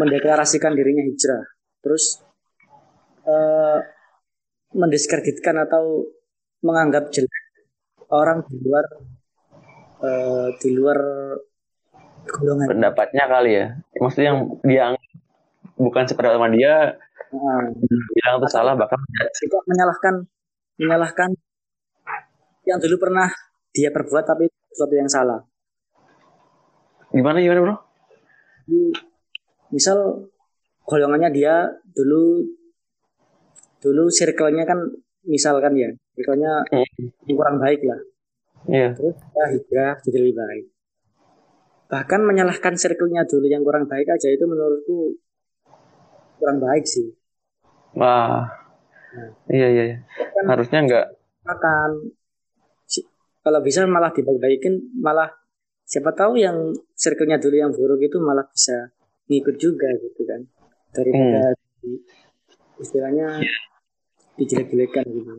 Mendeklarasikan 0.00 0.72
dirinya 0.72 1.04
hijrah, 1.04 1.44
terus 1.84 2.24
eh, 3.28 3.78
mendiskreditkan 4.76 5.56
atau 5.64 6.04
menganggap 6.60 7.08
jelek 7.08 7.44
orang 8.12 8.44
di 8.46 8.56
luar 8.60 8.84
eh, 10.04 10.48
di 10.60 10.68
luar 10.76 10.98
golongan. 12.28 12.66
Pendapatnya 12.68 13.24
kali 13.24 13.50
ya, 13.56 13.66
maksudnya 13.96 14.26
yang 14.36 14.38
dia 14.62 14.84
bukan 15.80 16.04
sependapat 16.04 16.36
sama 16.36 16.50
dia 16.52 16.74
Hmm. 17.26 17.74
bilang 18.14 18.38
itu 18.38 18.48
salah 18.48 18.78
bahkan 18.78 19.02
kita 19.18 19.58
menyalahkan 19.66 20.14
menyalahkan 20.78 21.30
yang 22.62 22.78
dulu 22.78 22.96
pernah 23.02 23.26
dia 23.74 23.90
perbuat 23.90 24.24
tapi 24.24 24.46
sesuatu 24.70 24.94
yang 24.94 25.10
salah. 25.10 25.42
Gimana 27.10 27.42
gimana 27.42 27.60
bro? 27.66 27.76
Misal 29.74 30.30
golongannya 30.86 31.30
dia 31.34 31.66
dulu 31.82 32.46
dulu 33.82 34.08
circle-nya 34.08 34.64
kan 34.64 34.78
misalkan 35.26 35.74
ya, 35.76 35.90
circle-nya 36.16 36.52
hmm. 36.70 37.32
kurang 37.34 37.56
baik 37.58 37.80
lah. 37.84 38.00
Iya. 38.66 38.88
Terus 38.98 39.16
ya 39.34 39.44
hijrah 39.54 39.94
jadi 40.02 40.16
lebih 40.22 40.36
baik. 40.36 40.64
Bahkan 41.86 42.20
menyalahkan 42.26 42.74
circle-nya 42.74 43.22
dulu 43.30 43.46
yang 43.46 43.62
kurang 43.62 43.86
baik 43.86 44.10
aja 44.10 44.26
itu 44.26 44.42
menurutku 44.42 45.14
kurang 46.42 46.58
baik 46.58 46.84
sih. 46.86 47.14
Wah. 47.94 48.42
Nah, 49.16 49.30
iya 49.48 49.68
iya. 49.70 49.84
iya. 49.94 49.96
Kan 50.34 50.44
Harusnya 50.50 50.78
enggak. 50.82 51.06
Makan. 51.46 51.90
Kalau 53.46 53.62
bisa 53.62 53.86
malah 53.86 54.10
dibaik-baikin, 54.10 54.98
malah 54.98 55.30
siapa 55.86 56.10
tahu 56.10 56.34
yang 56.34 56.74
circle-nya 56.98 57.38
dulu 57.38 57.54
yang 57.54 57.70
buruk 57.70 58.02
itu 58.02 58.18
malah 58.18 58.42
bisa 58.50 58.90
ngikut 59.30 59.54
juga 59.54 59.86
gitu 60.02 60.26
kan. 60.26 60.42
Daripada 60.90 61.54
hmm. 61.54 62.25
Istilahnya 62.80 63.40
dijelek-jelekan 64.36 65.04
gitu. 65.08 65.32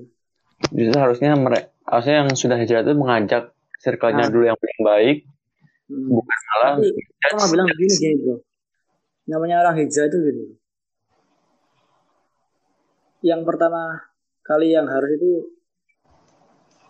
Justru 0.73 0.97
harusnya 0.97 1.37
mereka 1.37 1.69
harusnya 1.87 2.25
yang 2.25 2.29
sudah 2.33 2.57
hijrah 2.59 2.81
itu 2.83 2.93
mengajak 2.97 3.43
circle-nya 3.79 4.27
nah. 4.27 4.31
dulu 4.33 4.43
yang 4.49 4.57
paling 4.57 4.81
baik. 4.83 5.17
Hmm. 5.87 6.07
Bukan 6.11 6.39
malah. 6.51 6.73
Tapi, 6.81 6.89
aku 7.31 7.47
bilang 7.53 7.67
begini 7.69 7.93
gini 7.95 8.15
bro. 8.19 8.35
Namanya 9.27 9.55
orang 9.63 9.75
hijrah 9.79 10.07
itu 10.09 10.17
gitu 10.23 10.43
yang 13.25 13.41
pertama 13.43 13.97
kali 14.45 14.71
yang 14.71 14.85
harus 14.85 15.09
itu 15.17 15.31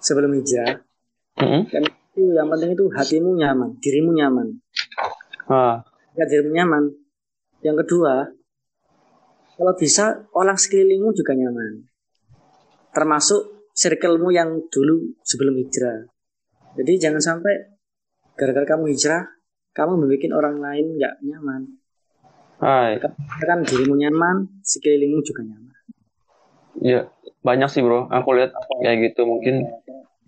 sebelum 0.04 0.36
hijrah 0.36 0.84
mm-hmm. 1.40 1.62
kan 1.72 1.84
itu 1.88 2.22
yang 2.36 2.48
penting 2.52 2.76
itu 2.76 2.86
hatimu 2.92 3.34
nyaman 3.34 3.70
dirimu 3.80 4.12
nyaman 4.14 4.48
ah. 5.48 5.82
ya 6.14 6.24
dirimu 6.28 6.52
nyaman 6.54 6.84
yang 7.64 7.80
kedua 7.80 8.28
kalau 9.58 9.74
bisa 9.74 10.30
orang 10.38 10.56
sekelilingmu 10.56 11.12
juga 11.18 11.34
nyaman. 11.34 11.90
Termasuk 12.94 13.74
circlemu 13.74 14.30
yang 14.30 14.50
dulu 14.70 15.18
sebelum 15.26 15.58
hijrah. 15.58 16.06
Jadi 16.78 16.94
jangan 17.02 17.22
sampai 17.22 17.54
gara-gara 18.38 18.78
kamu 18.78 18.94
hijrah 18.94 19.26
kamu 19.74 19.98
membuat 19.98 20.34
orang 20.38 20.56
lain 20.62 20.86
nggak 20.98 21.14
nyaman. 21.26 21.62
Hai. 22.58 22.98
kan 22.98 23.62
dirimu 23.62 23.98
nyaman 23.98 24.62
sekelilingmu 24.66 25.22
juga 25.22 25.46
nyaman. 25.46 25.78
Ya, 26.82 27.10
banyak 27.42 27.70
sih 27.70 27.82
bro. 27.82 28.10
Aku 28.10 28.34
lihat 28.38 28.54
kayak 28.82 29.14
gitu 29.14 29.26
mungkin 29.26 29.66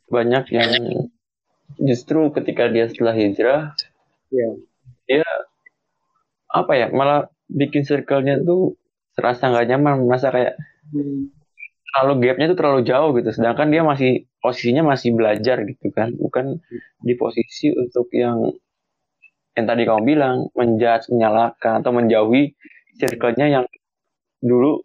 banyak 0.09 0.49
yang 0.53 0.69
justru 1.77 2.33
ketika 2.33 2.69
dia 2.69 2.89
setelah 2.89 3.13
hijrah, 3.13 3.73
ya. 4.33 4.49
dia 5.05 5.25
apa 6.49 6.73
ya 6.73 6.87
malah 6.89 7.29
bikin 7.45 7.85
circle-nya 7.85 8.41
tuh 8.41 8.73
terasa 9.17 9.49
nggak 9.49 9.67
nyaman, 9.75 10.05
merasa 10.05 10.29
kayak 10.33 10.55
Hmm. 10.89 11.29
terlalu 11.93 12.13
gapnya 12.25 12.45
tuh 12.49 12.57
terlalu 12.57 12.81
jauh 12.81 13.09
gitu. 13.13 13.29
Sedangkan 13.29 13.69
dia 13.69 13.85
masih 13.85 14.25
posisinya 14.41 14.81
masih 14.93 15.13
belajar 15.13 15.61
gitu 15.69 15.93
kan, 15.93 16.09
bukan 16.17 16.57
di 17.01 17.13
posisi 17.13 17.69
untuk 17.69 18.09
yang 18.09 18.49
yang 19.53 19.65
tadi 19.69 19.83
kamu 19.85 20.01
bilang 20.05 20.37
menjudge, 20.57 21.13
menyalahkan 21.13 21.83
atau 21.83 21.91
menjauhi 21.93 22.55
circle-nya 22.97 23.47
yang 23.59 23.65
dulu 24.41 24.81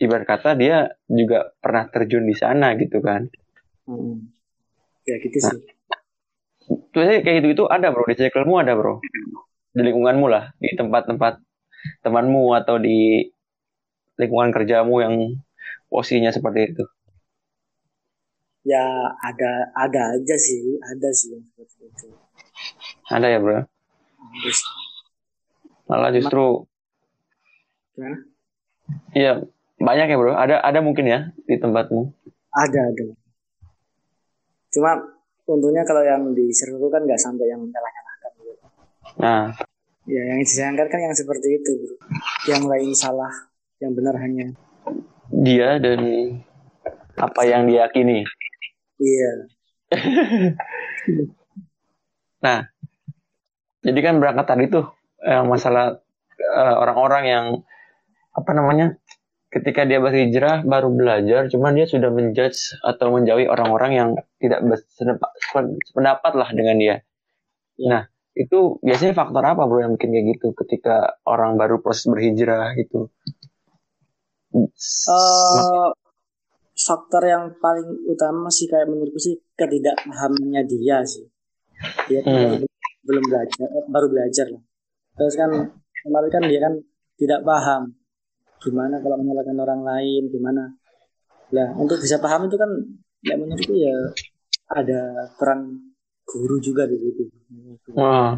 ibarat 0.00 0.24
kata 0.26 0.56
dia 0.56 0.90
juga 1.06 1.52
pernah 1.60 1.86
terjun 1.92 2.24
di 2.26 2.34
sana 2.34 2.74
gitu 2.74 2.98
kan. 2.98 3.28
Hmm. 3.86 4.34
ya 5.06 5.14
gitu 5.22 5.38
sih 5.38 5.62
Biasanya 6.90 7.22
kayak 7.22 7.36
gitu 7.38 7.48
itu 7.54 7.64
ada 7.70 7.94
bro 7.94 8.02
di 8.10 8.18
circlemu 8.18 8.54
ada 8.58 8.74
bro 8.74 8.98
di 9.70 9.80
lingkunganmu 9.86 10.26
lah 10.26 10.50
di 10.58 10.74
tempat-tempat 10.74 11.38
temanmu 12.02 12.50
atau 12.58 12.82
di 12.82 13.30
lingkungan 14.16 14.50
kerjamu 14.52 15.00
yang 15.04 15.14
posisinya 15.88 16.32
seperti 16.32 16.72
itu. 16.74 16.84
ya 18.66 18.82
ada 19.22 19.70
ada 19.78 20.18
aja 20.18 20.34
sih 20.34 20.74
ada 20.82 21.08
sih 21.14 21.38
yang 21.38 21.44
seperti 21.54 21.86
itu 21.86 22.06
Ada 23.06 23.26
ya 23.30 23.38
bro. 23.38 23.62
ada 23.62 24.50
sih. 24.50 24.68
Malah 25.86 26.10
justru 26.10 26.66
Gimana? 27.94 28.18
iya 29.14 29.32
banyak 29.78 30.06
ya 30.10 30.16
bro. 30.18 30.34
Ada 30.34 30.58
ada 30.66 30.82
mungkin 30.82 31.06
ya 31.06 31.30
di 31.46 31.54
tempatmu. 31.56 32.10
ada 32.50 32.80
ada 32.90 33.04
cuma 34.74 34.90
untungnya 35.46 35.86
kalau 35.86 36.02
yang 36.02 36.34
di 36.34 36.50
circle 36.50 36.82
itu 36.82 36.88
kan 36.90 37.06
nggak 37.06 37.20
sampai 37.22 37.46
yang 37.46 37.62
nyalah 37.62 37.90
nyalahkan 37.94 38.30
gitu. 38.42 38.52
Nah 39.22 39.42
ya 40.10 40.22
yang 40.26 40.42
disayangkan 40.42 40.90
kan 40.90 41.00
yang 41.06 41.14
seperti 41.14 41.62
itu 41.62 41.70
bro 41.78 41.96
yang 42.50 42.66
lain 42.66 42.90
salah 42.98 43.30
yang 43.80 43.92
benar 43.92 44.16
hanya. 44.20 44.56
Dia 45.32 45.76
dan 45.82 46.00
apa 47.16 47.42
yang 47.44 47.68
diyakini. 47.68 48.24
iya. 49.00 49.32
Nah 52.36 52.68
jadi 53.80 53.98
kan 54.02 54.14
berangkat 54.18 54.46
tadi 54.46 54.64
tuh 54.68 54.92
eh, 55.24 55.42
masalah 55.42 55.98
eh, 56.36 56.74
orang-orang 56.76 57.24
yang 57.26 57.46
apa 58.36 58.50
namanya 58.52 59.00
ketika 59.48 59.88
dia 59.88 60.02
berhijrah 60.02 60.66
baru 60.66 60.92
belajar 60.92 61.48
cuman 61.48 61.72
dia 61.80 61.86
sudah 61.88 62.12
menjudge 62.12 62.76
atau 62.84 63.08
menjauhi 63.14 63.48
orang-orang 63.48 63.92
yang 63.96 64.08
tidak 64.36 64.60
sependapat 65.88 66.32
lah 66.36 66.50
dengan 66.52 66.76
dia. 66.76 66.96
Nah 67.80 68.04
itu 68.36 68.76
biasanya 68.84 69.16
faktor 69.16 69.40
apa 69.48 69.64
bro 69.64 69.80
yang 69.80 69.96
bikin 69.96 70.12
kayak 70.12 70.26
gitu 70.36 70.52
ketika 70.52 71.16
orang 71.24 71.56
baru 71.56 71.80
proses 71.80 72.04
berhijrah 72.04 72.76
gitu 72.76 73.08
Eh, 74.64 75.88
faktor 76.76 77.22
yang 77.24 77.44
paling 77.60 77.88
utama 78.08 78.48
sih 78.52 78.68
kayak 78.68 78.88
menurutku 78.88 79.20
sih 79.20 79.36
ketidakpahamannya 79.56 80.62
dia 80.68 81.00
sih. 81.04 81.24
Dia 82.08 82.20
kan 82.24 82.32
Hmm. 82.32 82.64
belum 83.06 83.24
belajar 83.28 83.66
eh, 83.68 83.84
baru 83.88 84.06
belajar. 84.08 84.46
Lah 84.52 84.62
terus 85.16 85.32
kan 85.32 85.50
kemarin 86.04 86.28
kan 86.28 86.42
dia 86.44 86.60
kan 86.60 86.74
tidak 87.16 87.40
paham 87.40 87.96
gimana 88.60 89.00
kalau 89.00 89.16
menyalahkan 89.20 89.56
orang 89.56 89.80
lain 89.84 90.22
gimana. 90.28 90.64
Lah 91.56 91.68
untuk 91.76 92.00
bisa 92.00 92.20
paham 92.20 92.48
itu 92.48 92.56
kan 92.60 92.68
ya 93.24 93.34
menurutku 93.40 93.72
ya 93.72 93.96
ada 94.76 95.30
peran 95.40 95.92
guru 96.26 96.58
juga 96.60 96.84
di 96.84 96.96
situ. 96.98 97.24
Wah. 97.96 98.36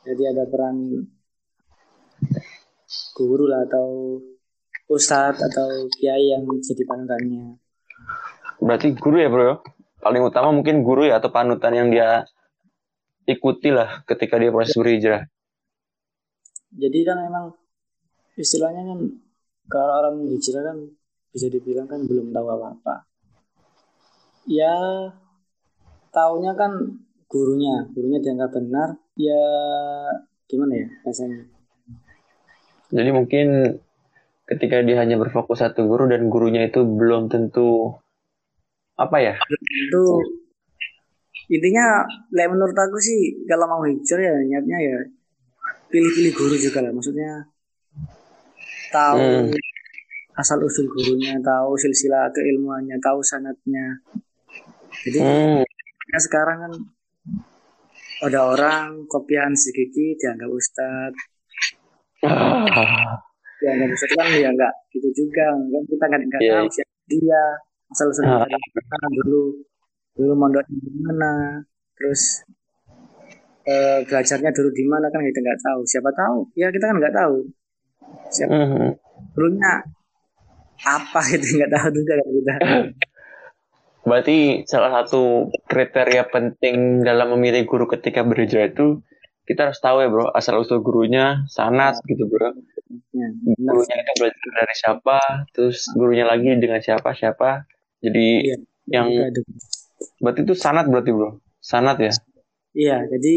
Jadi 0.00 0.22
ada 0.24 0.48
peran 0.48 1.04
guru 3.12 3.44
lah 3.44 3.68
atau 3.68 4.16
ustadz 4.90 5.38
atau 5.38 5.86
kiai 5.94 6.34
yang 6.34 6.42
jadi 6.58 6.82
panutannya 6.82 7.56
berarti 8.58 8.92
guru 8.98 9.16
ya 9.22 9.30
bro 9.30 9.62
paling 10.02 10.22
utama 10.26 10.50
mungkin 10.50 10.82
guru 10.82 11.06
ya 11.06 11.22
atau 11.22 11.30
panutan 11.30 11.72
yang 11.72 11.88
dia 11.94 12.26
ikuti 13.24 13.70
lah 13.70 14.02
ketika 14.04 14.36
dia 14.36 14.50
proses 14.50 14.74
berhijrah 14.74 15.30
jadi 16.74 16.98
kan 17.06 17.18
emang 17.22 17.46
istilahnya 18.34 18.82
kan 18.82 19.00
kalau 19.70 19.94
orang 20.02 20.16
hijrah 20.26 20.62
kan 20.66 20.78
bisa 21.30 21.46
dibilang 21.46 21.86
kan 21.86 22.02
belum 22.02 22.34
tahu 22.34 22.46
apa 22.50 22.66
apa 22.74 22.94
ya 24.50 24.74
taunya 26.10 26.58
kan 26.58 26.98
gurunya 27.30 27.86
gurunya 27.94 28.18
dianggap 28.18 28.50
benar 28.50 28.98
ya 29.14 29.42
gimana 30.50 30.74
ya 30.74 30.88
rasanya? 31.06 31.46
Jadi 32.90 33.10
mungkin 33.14 33.78
ketika 34.50 34.82
dia 34.82 34.98
hanya 34.98 35.14
berfokus 35.14 35.62
satu 35.62 35.86
guru 35.86 36.10
dan 36.10 36.26
gurunya 36.26 36.66
itu 36.66 36.82
belum 36.82 37.30
tentu 37.30 37.94
apa 38.98 39.16
ya? 39.22 39.34
itu 39.86 40.02
intinya 41.50 42.06
like 42.34 42.50
menurut 42.50 42.74
aku 42.74 42.98
sih 42.98 43.46
kalau 43.50 43.66
mau 43.70 43.82
hijrah 43.86 44.22
ya 44.22 44.34
niatnya 44.46 44.78
ya 44.78 44.98
pilih-pilih 45.90 46.32
guru 46.34 46.54
juga 46.58 46.78
lah. 46.82 46.92
Maksudnya 46.94 47.32
tahu 48.94 49.22
Hmm. 49.22 49.54
asal 50.38 50.58
usul 50.62 50.86
gurunya 50.90 51.34
tahu 51.42 51.74
silsilah 51.78 52.30
keilmuannya 52.34 52.96
tahu 53.02 53.20
sanatnya. 53.22 54.02
Jadi 55.06 55.20
Hmm, 55.20 55.64
ya 56.10 56.18
sekarang 56.18 56.58
kan 56.64 56.72
ada 58.20 58.40
orang 58.52 59.08
kopian 59.08 59.56
si 59.56 59.70
Kiki 59.72 60.18
dianggap 60.20 60.50
ustad. 60.52 61.12
Ah, 62.22 63.29
dianggap 63.60 63.88
ustad 63.92 64.10
kan 64.16 64.26
ya 64.34 64.48
enggak 64.50 64.72
gitu 64.90 65.08
juga 65.14 65.44
kan 65.52 65.82
kita 65.86 66.04
nggak 66.08 66.20
nggak 66.26 66.40
Iya. 66.40 66.52
tahu 66.56 66.66
siapa 66.72 66.92
dia 67.06 67.42
asal 67.90 68.06
usul 68.08 68.24
Ah. 68.24 68.46
dari 68.46 68.82
mana 68.88 69.06
dulu 69.20 69.42
dulu 70.16 70.32
mondoknya 70.34 70.76
di 70.80 70.90
mana 71.00 71.30
terus 71.94 72.22
eh, 73.64 73.98
belajarnya 74.04 74.50
dulu 74.50 74.68
di 74.72 74.84
mana 74.88 75.06
kan 75.08 75.20
kita 75.20 75.38
nggak 75.38 75.60
tahu 75.60 75.80
siapa 75.84 76.10
tahu 76.12 76.38
ya 76.56 76.68
kita 76.68 76.84
kan 76.86 76.96
nggak 76.98 77.14
tahu 77.14 77.36
siapa 78.32 78.52
hmm. 78.56 78.90
dulunya 79.36 79.72
apa 80.80 81.20
itu 81.28 81.46
nggak 81.60 81.72
tahu 81.72 81.88
juga 81.92 82.12
kan 82.16 82.28
kita 82.32 82.54
Berarti 84.00 84.64
salah 84.64 85.04
satu 85.04 85.52
kriteria 85.68 86.24
penting 86.32 87.04
dalam 87.04 87.36
memilih 87.36 87.68
guru 87.68 87.84
ketika 87.84 88.24
berhijrah 88.24 88.72
itu 88.72 89.04
kita 89.50 89.66
harus 89.66 89.82
tahu 89.82 89.98
ya 89.98 90.08
bro 90.08 90.30
asal 90.30 90.62
usul 90.62 90.78
gurunya 90.78 91.42
sanat 91.50 91.98
gitu 92.06 92.30
bro. 92.30 92.54
ya. 93.10 93.28
Gurunya 93.58 93.96
itu 93.98 94.12
belajar 94.22 94.48
dari 94.62 94.74
siapa, 94.78 95.18
terus 95.50 95.90
gurunya 95.98 96.22
lagi 96.22 96.46
dengan 96.62 96.78
siapa 96.78 97.10
siapa. 97.18 97.66
Jadi 97.98 98.46
Iya. 98.46 98.56
yang 98.86 99.06
ada. 99.10 99.42
berarti 100.22 100.40
itu 100.46 100.54
sanat 100.54 100.86
berarti 100.86 101.10
bro. 101.10 101.42
Sanat 101.58 101.98
ya. 101.98 102.14
Iya, 102.70 103.02
jadi 103.10 103.34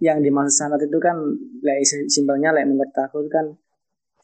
yang 0.00 0.24
dimaksud 0.24 0.56
sanat 0.56 0.80
itu 0.80 0.96
kan 0.96 1.16
like, 1.60 1.84
simpelnya 2.08 2.52
like, 2.56 2.64
menurut 2.64 2.92
aku 2.96 3.24
itu 3.24 3.30
kan 3.32 3.46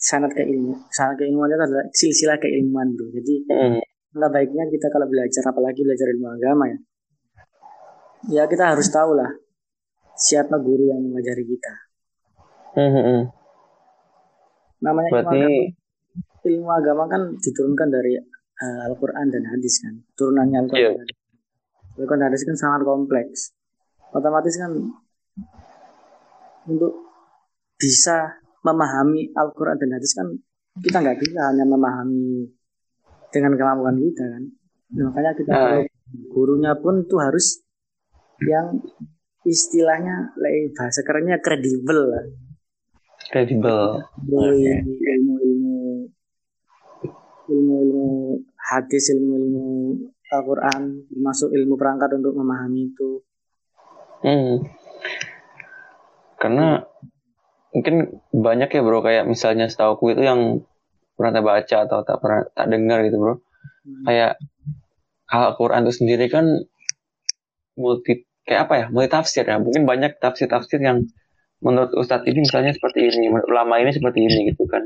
sanat 0.03 0.35
keilmu 0.35 0.75
sanat 0.91 1.15
keilmuan 1.15 1.47
itu 1.47 1.63
adalah 1.63 1.87
silsilah 1.95 2.37
keilmuan 2.43 2.91
bro 2.99 3.07
jadi 3.15 3.35
Hmm. 3.47 3.79
Nah, 4.13 4.29
baiknya 4.29 4.69
kita 4.69 4.93
kalau 4.93 5.09
belajar 5.09 5.41
apalagi 5.49 5.81
belajar 5.87 6.05
ilmu 6.13 6.27
agama 6.29 6.65
ya 6.69 6.79
ya 8.29 8.43
kita 8.51 8.75
harus 8.77 8.91
tahu 8.93 9.17
lah 9.17 9.31
siapa 10.23 10.55
guru 10.63 10.87
yang 10.89 11.03
mengajari 11.03 11.45
kita 11.45 11.75
Hmm, 12.73 12.89
hmm, 12.89 13.05
hmm. 13.05 13.23
namanya 14.81 15.09
ilmu 15.13 15.21
agama, 15.21 15.37
Berarti 15.37 16.49
ilmu 16.49 16.71
agama 16.73 17.03
kan 17.05 17.23
diturunkan 17.37 17.89
dari 17.93 18.13
eh, 18.57 18.81
Al-Quran 18.89 19.27
dan 19.29 19.45
hadis 19.53 19.75
kan 19.85 19.95
turunannya 20.17 20.59
Al-Quran 20.65 20.97
dan 20.97 21.01
hadis. 21.05 21.19
Al-Quran 22.01 22.21
dan 22.23 22.29
hadis 22.33 22.43
kan 22.49 22.57
sangat 22.57 22.81
kompleks 22.89 23.41
otomatis 24.13 24.55
kan 24.57 24.73
untuk 26.65 26.93
bisa 27.77 28.39
memahami 28.63 29.35
Al-Quran 29.35 29.77
dan 29.77 29.91
hadis 29.99 30.17
kan 30.17 30.29
kita 30.81 30.97
nggak 31.03 31.19
bisa 31.21 31.53
hanya 31.53 31.69
memahami 31.69 32.49
dengan 33.29 33.53
kemampuan 33.59 34.01
kita 34.01 34.25
kan 34.25 34.45
Nah, 34.93 35.09
makanya 35.09 35.33
kita 35.33 35.51
Nah. 35.53 35.61
perlu 35.65 35.83
gurunya 36.29 36.73
pun 36.77 37.01
tuh 37.09 37.17
harus 37.17 37.65
yang 38.45 38.77
istilahnya 39.43 40.35
bahasa 40.79 41.01
kerennya 41.03 41.39
kredibel 41.43 41.99
lah. 42.11 42.25
Kredibel 43.31 44.03
ilmu-ilmu 44.29 46.07
ilmu-ilmu 47.51 48.09
hadis 48.57 49.13
ilmu-ilmu 49.15 49.99
Al-Quran 50.33 51.13
masuk 51.21 51.53
ilmu 51.53 51.75
perangkat 51.77 52.17
untuk 52.17 52.33
memahami 52.39 52.93
itu. 52.93 53.11
Hmm. 54.23 54.63
karena 56.39 56.87
mungkin 57.75 58.23
banyak 58.31 58.71
ya 58.71 58.83
bro 58.87 59.03
kayak 59.03 59.27
misalnya 59.27 59.67
setahu 59.67 60.15
itu 60.15 60.23
yang 60.23 60.63
pernah 61.19 61.35
tak 61.35 61.47
baca 61.47 61.77
atau 61.91 61.99
tak 62.07 62.19
pernah 62.23 62.47
tak 62.55 62.67
dengar 62.71 63.03
gitu 63.03 63.19
bro. 63.19 63.35
Hmm. 63.35 64.07
kayak 64.07 64.39
Al-Quran 65.27 65.91
itu 65.91 65.95
sendiri 65.99 66.27
kan 66.31 66.47
multi 67.75 68.23
kayak 68.47 68.61
apa 68.69 68.75
ya 68.75 68.87
multi 68.91 69.09
tafsir 69.11 69.45
ya 69.47 69.57
mungkin 69.59 69.87
banyak 69.87 70.19
tafsir-tafsir 70.19 70.83
yang 70.83 71.07
menurut 71.63 71.95
Ustadz 71.95 72.27
ini 72.27 72.43
misalnya 72.43 72.75
seperti 72.75 73.07
ini 73.07 73.31
menurut 73.31 73.47
ulama 73.47 73.79
ini 73.79 73.95
seperti 73.95 74.27
ini 74.27 74.51
gitu 74.51 74.67
kan 74.67 74.83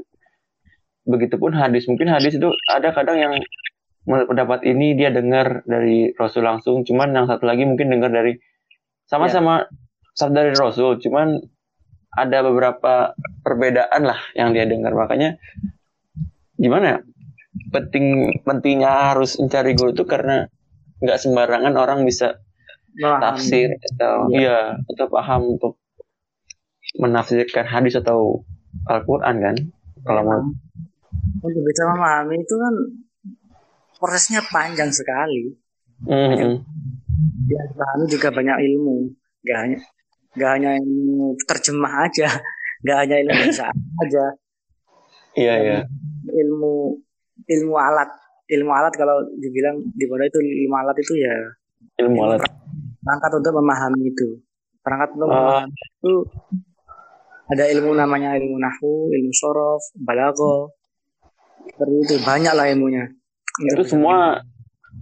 begitupun 1.08 1.56
hadis 1.56 1.88
mungkin 1.88 2.12
hadis 2.12 2.36
itu 2.36 2.52
ada 2.68 2.92
kadang 2.92 3.16
yang 3.16 3.32
menurut 4.04 4.28
pendapat 4.28 4.60
ini 4.68 4.94
dia 4.94 5.08
dengar 5.08 5.64
dari 5.64 6.12
Rasul 6.14 6.44
langsung 6.44 6.84
cuman 6.84 7.16
yang 7.16 7.26
satu 7.26 7.48
lagi 7.48 7.64
mungkin 7.64 7.90
dengar 7.90 8.12
dari 8.12 8.36
sama-sama 9.08 9.66
ya. 10.20 10.28
dari 10.28 10.52
Rasul 10.52 11.00
cuman 11.00 11.40
ada 12.16 12.38
beberapa 12.44 13.16
perbedaan 13.40 14.02
lah 14.04 14.20
yang 14.36 14.52
dia 14.52 14.68
dengar 14.68 14.92
makanya 14.92 15.40
gimana 16.56 16.84
ya 16.86 16.98
penting 17.72 18.36
pentingnya 18.44 19.12
harus 19.14 19.36
mencari 19.40 19.72
guru 19.72 19.92
itu 19.96 20.04
karena 20.04 20.48
nggak 21.00 21.18
sembarangan 21.20 21.74
orang 21.76 22.04
bisa. 22.04 22.40
Tafsir 23.00 23.68
atau 23.92 24.28
ya. 24.32 24.38
iya 24.40 24.60
atau 24.94 25.06
paham 25.12 25.56
untuk 25.56 25.76
menafsirkan 26.96 27.66
hadis 27.68 27.98
atau 28.00 28.44
Al-Quran 28.88 29.36
kan? 29.42 29.56
Kalau 30.06 30.22
mau 30.22 30.40
untuk 31.42 31.62
bisa 31.62 31.82
memahami 31.90 32.40
itu 32.40 32.54
kan 32.56 32.74
prosesnya 34.00 34.40
panjang 34.48 34.88
sekali. 34.92 35.52
Mm-hmm. 35.96 36.52
ya 37.48 37.62
pahami 37.72 38.04
juga 38.08 38.28
banyak 38.32 38.56
ilmu. 38.68 39.12
Gak 39.44 39.58
hanya 39.64 39.78
gak 40.36 40.50
hanya 40.60 40.70
ilmu 40.76 41.32
terjemah 41.48 42.04
aja 42.04 42.28
gak 42.84 42.96
hanya 43.04 43.16
ilmu 43.24 43.34
bahasa 43.34 43.66
aja. 44.04 44.24
Iya 45.36 45.54
iya. 45.60 45.78
Ilmu 46.28 46.74
ilmu 47.44 47.74
alat. 47.76 48.08
Ilmu 48.46 48.70
alat 48.70 48.94
kalau 48.94 49.26
dibilang 49.42 49.82
di 49.92 50.06
mana 50.06 50.28
itu 50.28 50.38
ilmu 50.38 50.76
alat 50.76 50.96
itu 51.02 51.14
ya 51.18 51.34
ilmu 52.04 52.18
alat 52.28 52.40
perangkat 53.06 53.30
untuk 53.38 53.52
memahami 53.62 54.10
itu. 54.10 54.42
Perangkat 54.82 55.14
untuk 55.14 55.30
uh, 55.30 55.34
memahami 55.38 55.78
itu 55.78 56.14
ada 57.46 57.64
ilmu 57.70 57.94
namanya 57.94 58.34
ilmu 58.34 58.58
nahu 58.58 59.14
ilmu 59.14 59.30
sorof 59.30 59.94
balago. 59.94 60.74
Seperti 61.70 61.94
itu 62.02 62.14
banyak 62.26 62.50
lah 62.50 62.66
ilmunya 62.66 63.06
itu 63.64 63.84
semua 63.88 64.44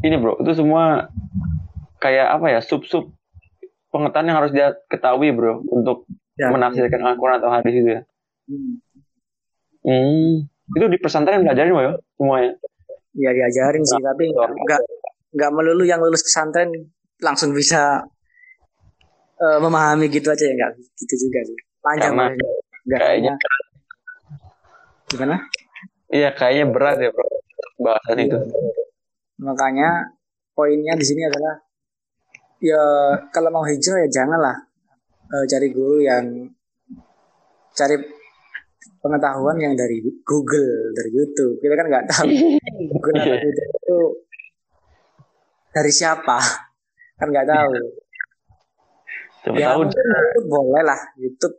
ini 0.02 0.14
bro 0.18 0.38
itu 0.38 0.52
semua 0.54 1.10
kayak 1.98 2.38
apa 2.38 2.46
ya 2.54 2.60
sub 2.62 2.86
sub 2.86 3.10
pengetahuan 3.90 4.30
yang 4.30 4.38
harus 4.42 4.52
dia 4.54 4.74
ketahui 4.90 5.34
bro 5.34 5.62
untuk 5.70 6.06
ya, 6.38 6.50
menafsirkan 6.50 7.02
ya. 7.02 7.06
Al-Quran 7.14 7.38
atau 7.42 7.50
hadis 7.50 7.74
itu 7.74 7.90
ya. 7.90 8.02
Hmm. 8.44 8.74
hmm. 9.86 10.32
itu 10.76 10.86
di 10.90 10.98
pesantren 11.00 11.42
belajarin 11.42 11.72
bro 11.74 11.82
ya 11.82 11.92
semuanya? 12.18 12.52
Ya 13.14 13.30
diajarin 13.30 13.82
sih 13.82 14.02
tapi 14.02 14.30
nggak 14.30 14.80
nggak 15.34 15.50
melulu 15.50 15.82
yang 15.86 16.02
lulus 16.02 16.22
pesantren 16.22 16.70
langsung 17.22 17.54
bisa 17.54 18.02
uh, 19.38 19.58
memahami 19.60 20.10
gitu 20.10 20.30
aja 20.30 20.44
ya 20.44 20.54
nggak 20.54 20.72
gitu 20.98 21.14
juga 21.28 21.40
sih. 21.46 21.58
Panjang 21.84 22.12
Karena 22.16 22.32
nggak 22.84 23.00
kayaknya 23.00 23.34
gimana? 25.10 25.36
Iya 26.10 26.28
kayaknya 26.34 26.64
berat 26.70 26.98
ya 27.00 27.10
bro 27.10 27.26
bahasan 27.80 28.18
itu. 28.22 28.38
Makanya 29.42 30.14
poinnya 30.54 30.94
di 30.94 31.04
sini 31.04 31.26
adalah 31.26 31.54
ya 32.62 32.82
kalau 33.34 33.50
mau 33.50 33.64
hijrah 33.66 34.06
ya 34.06 34.08
janganlah 34.22 34.56
uh, 35.28 35.44
cari 35.50 35.68
guru 35.74 36.00
yang 36.00 36.48
cari 37.74 37.98
pengetahuan 39.02 39.60
yang 39.60 39.74
dari 39.76 40.00
Google 40.24 40.94
dari 40.96 41.10
YouTube. 41.12 41.60
Kita 41.60 41.74
kan 41.76 41.86
nggak 41.90 42.06
tahu 42.08 42.28
Google 42.94 43.14
atau 43.20 43.36
YouTube 43.36 43.70
itu 43.74 43.98
dari 45.74 45.90
siapa 45.90 46.38
kan 47.18 47.28
nggak 47.30 47.46
tahu. 47.46 47.72
Coba 49.44 49.56
ya, 49.60 49.66
tahu 49.76 49.80
YouTube 49.84 50.48
boleh 50.48 50.82
lah. 50.82 51.00
YouTube 51.20 51.56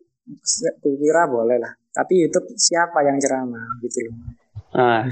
kira 0.82 1.24
boleh 1.30 1.58
lah. 1.62 1.72
Tapi 1.94 2.14
YouTube 2.26 2.48
siapa 2.58 3.06
yang 3.06 3.18
ceramah 3.22 3.66
gitu 3.80 4.10
loh. 4.10 4.16
Ah. 4.76 5.08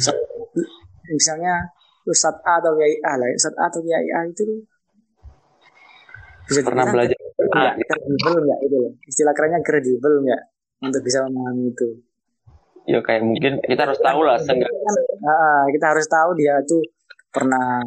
misalnya 1.08 1.71
Ustadz 2.03 2.43
A 2.43 2.60
atau 2.60 2.75
Kiai 2.75 2.99
A 3.06 3.15
lah. 3.15 3.29
Ustadz 3.32 3.60
A 3.62 3.65
atau 3.71 3.79
Kiai 3.79 4.08
A 4.12 4.27
itu 4.27 4.43
bisa 6.43 6.60
pernah 6.60 6.84
belajar 6.91 7.15
kredibel 7.88 8.36
nggak? 8.43 8.60
Itu 8.67 8.75
loh. 8.75 8.93
Istilah 9.08 9.34
kerennya 9.38 9.60
kredibel 9.63 10.13
nggak 10.27 10.41
untuk 10.84 11.01
bisa 11.06 11.23
memahami 11.23 11.71
itu? 11.71 11.89
Ya 12.84 12.99
kayak 12.99 13.23
mungkin 13.23 13.63
kita 13.63 13.88
harus 13.88 13.99
tahu 14.03 14.27
lah 14.27 14.36
seenggak 14.43 14.67
ah, 15.23 15.63
kita 15.71 15.86
harus 15.95 16.03
tahu 16.03 16.36
dia 16.36 16.60
tuh 16.67 16.84
pernah 17.32 17.79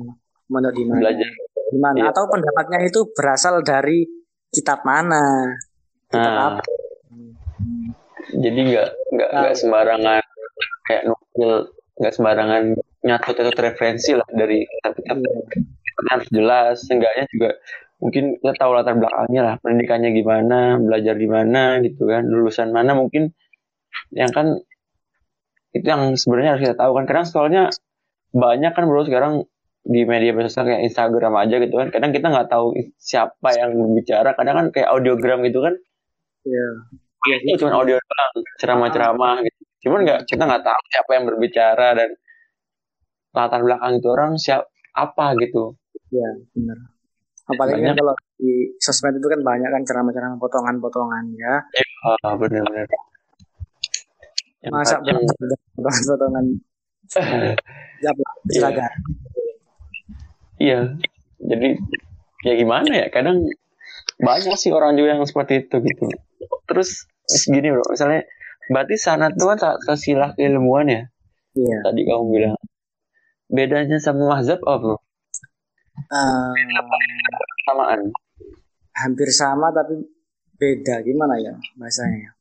menurut 0.48 0.72
di 0.72 0.84
mana. 0.88 1.00
Belajar 1.04 1.28
di 1.70 1.78
mana 1.78 1.98
iya. 1.98 2.10
atau 2.14 2.30
pendapatnya 2.30 2.78
itu 2.86 3.10
berasal 3.12 3.62
dari 3.66 4.06
kitab 4.50 4.86
mana 4.86 5.50
kitab 6.10 6.32
nah. 6.32 6.46
apa 6.54 6.62
jadi 8.36 8.58
nggak 8.58 8.88
nggak 9.14 9.30
nggak 9.30 9.54
nah. 9.54 9.58
sembarangan 9.58 10.22
kayak 10.86 11.02
nukil 11.10 11.52
nggak 11.96 12.12
sembarangan 12.14 12.62
nyatut 13.06 13.36
atau 13.38 13.62
referensi 13.62 14.10
lah 14.14 14.26
dari 14.30 14.66
kitab-kitab 14.66 15.16
iya. 15.22 15.34
harus 16.12 16.28
jelas 16.30 16.74
seenggaknya 16.84 17.24
juga 17.32 17.50
mungkin 17.96 18.36
kita 18.36 18.52
tahu 18.60 18.70
latar 18.76 18.94
belakangnya 19.00 19.40
lah 19.40 19.54
pendidikannya 19.64 20.10
gimana 20.12 20.76
belajar 20.76 21.16
di 21.16 21.28
mana 21.28 21.80
gitu 21.80 22.04
kan 22.04 22.28
lulusan 22.28 22.68
mana 22.68 22.92
mungkin 22.92 23.32
yang 24.12 24.28
kan 24.28 24.60
itu 25.72 25.86
yang 25.86 26.12
sebenarnya 26.16 26.56
harus 26.56 26.62
kita 26.68 26.76
tahu 26.76 26.92
kan 27.00 27.04
karena 27.08 27.24
soalnya 27.24 27.62
banyak 28.36 28.72
kan 28.76 28.84
bro 28.84 29.04
sekarang 29.08 29.48
di 29.86 30.02
media 30.02 30.34
sosial 30.50 30.66
kayak 30.66 30.82
Instagram 30.90 31.34
aja 31.38 31.56
gitu 31.62 31.74
kan. 31.78 31.88
Kadang 31.94 32.10
kita 32.10 32.26
nggak 32.26 32.50
tahu 32.50 32.74
siapa 32.98 33.48
yang 33.54 33.70
berbicara. 33.78 34.34
Kadang 34.34 34.54
kan 34.58 34.66
kayak 34.74 34.90
audiogram 34.90 35.46
gitu 35.46 35.62
kan. 35.62 35.74
Iya. 36.42 36.68
Yeah. 37.26 37.38
itu 37.42 37.66
cuma 37.66 37.82
audio 37.82 37.98
doang 37.98 38.34
ceramah-ceramah 38.62 39.42
gitu. 39.42 39.60
Cuman 39.86 40.06
nggak 40.06 40.20
kita 40.30 40.42
nggak 40.46 40.62
tahu 40.62 40.80
siapa 40.90 41.10
yang 41.14 41.24
berbicara 41.26 41.88
dan 41.98 42.10
latar 43.34 43.60
belakang 43.62 43.98
itu 43.98 44.08
orang 44.10 44.32
siapa 44.38 44.66
apa 44.94 45.34
gitu. 45.38 45.78
Ya 46.10 46.28
benar. 46.54 46.78
Apalagi 47.46 47.82
kan 47.82 47.94
kalau 47.94 48.14
di 48.38 48.74
sosmed 48.82 49.18
itu 49.22 49.26
kan 49.30 49.40
banyak 49.42 49.70
kan 49.70 49.82
ceramah-ceramah 49.86 50.38
potongan-potongan 50.42 51.24
ya. 51.38 51.54
Iya 51.78 52.30
benar-benar. 52.34 52.86
Masa 54.70 54.98
potongan-potongan. 55.78 56.46
Ya, 57.96 58.12
Iya, 60.56 60.96
jadi 61.36 61.76
ya 62.44 62.52
gimana 62.56 62.90
ya? 63.04 63.06
Kadang 63.12 63.44
banyak 64.16 64.56
sih 64.56 64.72
orang 64.72 64.96
juga 64.96 65.16
yang 65.16 65.28
seperti 65.28 65.68
itu 65.68 65.76
gitu. 65.84 66.08
Terus 66.64 67.04
gini 67.44 67.68
bro, 67.68 67.84
misalnya 67.92 68.24
berarti 68.72 68.96
sanat 68.96 69.36
itu 69.36 69.44
kan 69.44 69.58
sesilah 69.84 70.32
keilmuan 70.32 70.88
ya? 70.88 71.02
Iya. 71.56 71.78
Tadi 71.84 72.00
kamu 72.08 72.24
bilang. 72.32 72.56
Bedanya 73.46 74.00
sama 74.02 74.26
mazhab 74.36 74.58
apa 74.64 74.74
bro? 74.80 74.96
Uh, 76.10 76.52
samaan. 77.68 78.00
Hampir 78.96 79.28
sama 79.28 79.68
tapi 79.76 80.00
beda 80.56 81.04
gimana 81.04 81.36
ya 81.36 81.52
bahasanya? 81.76 82.32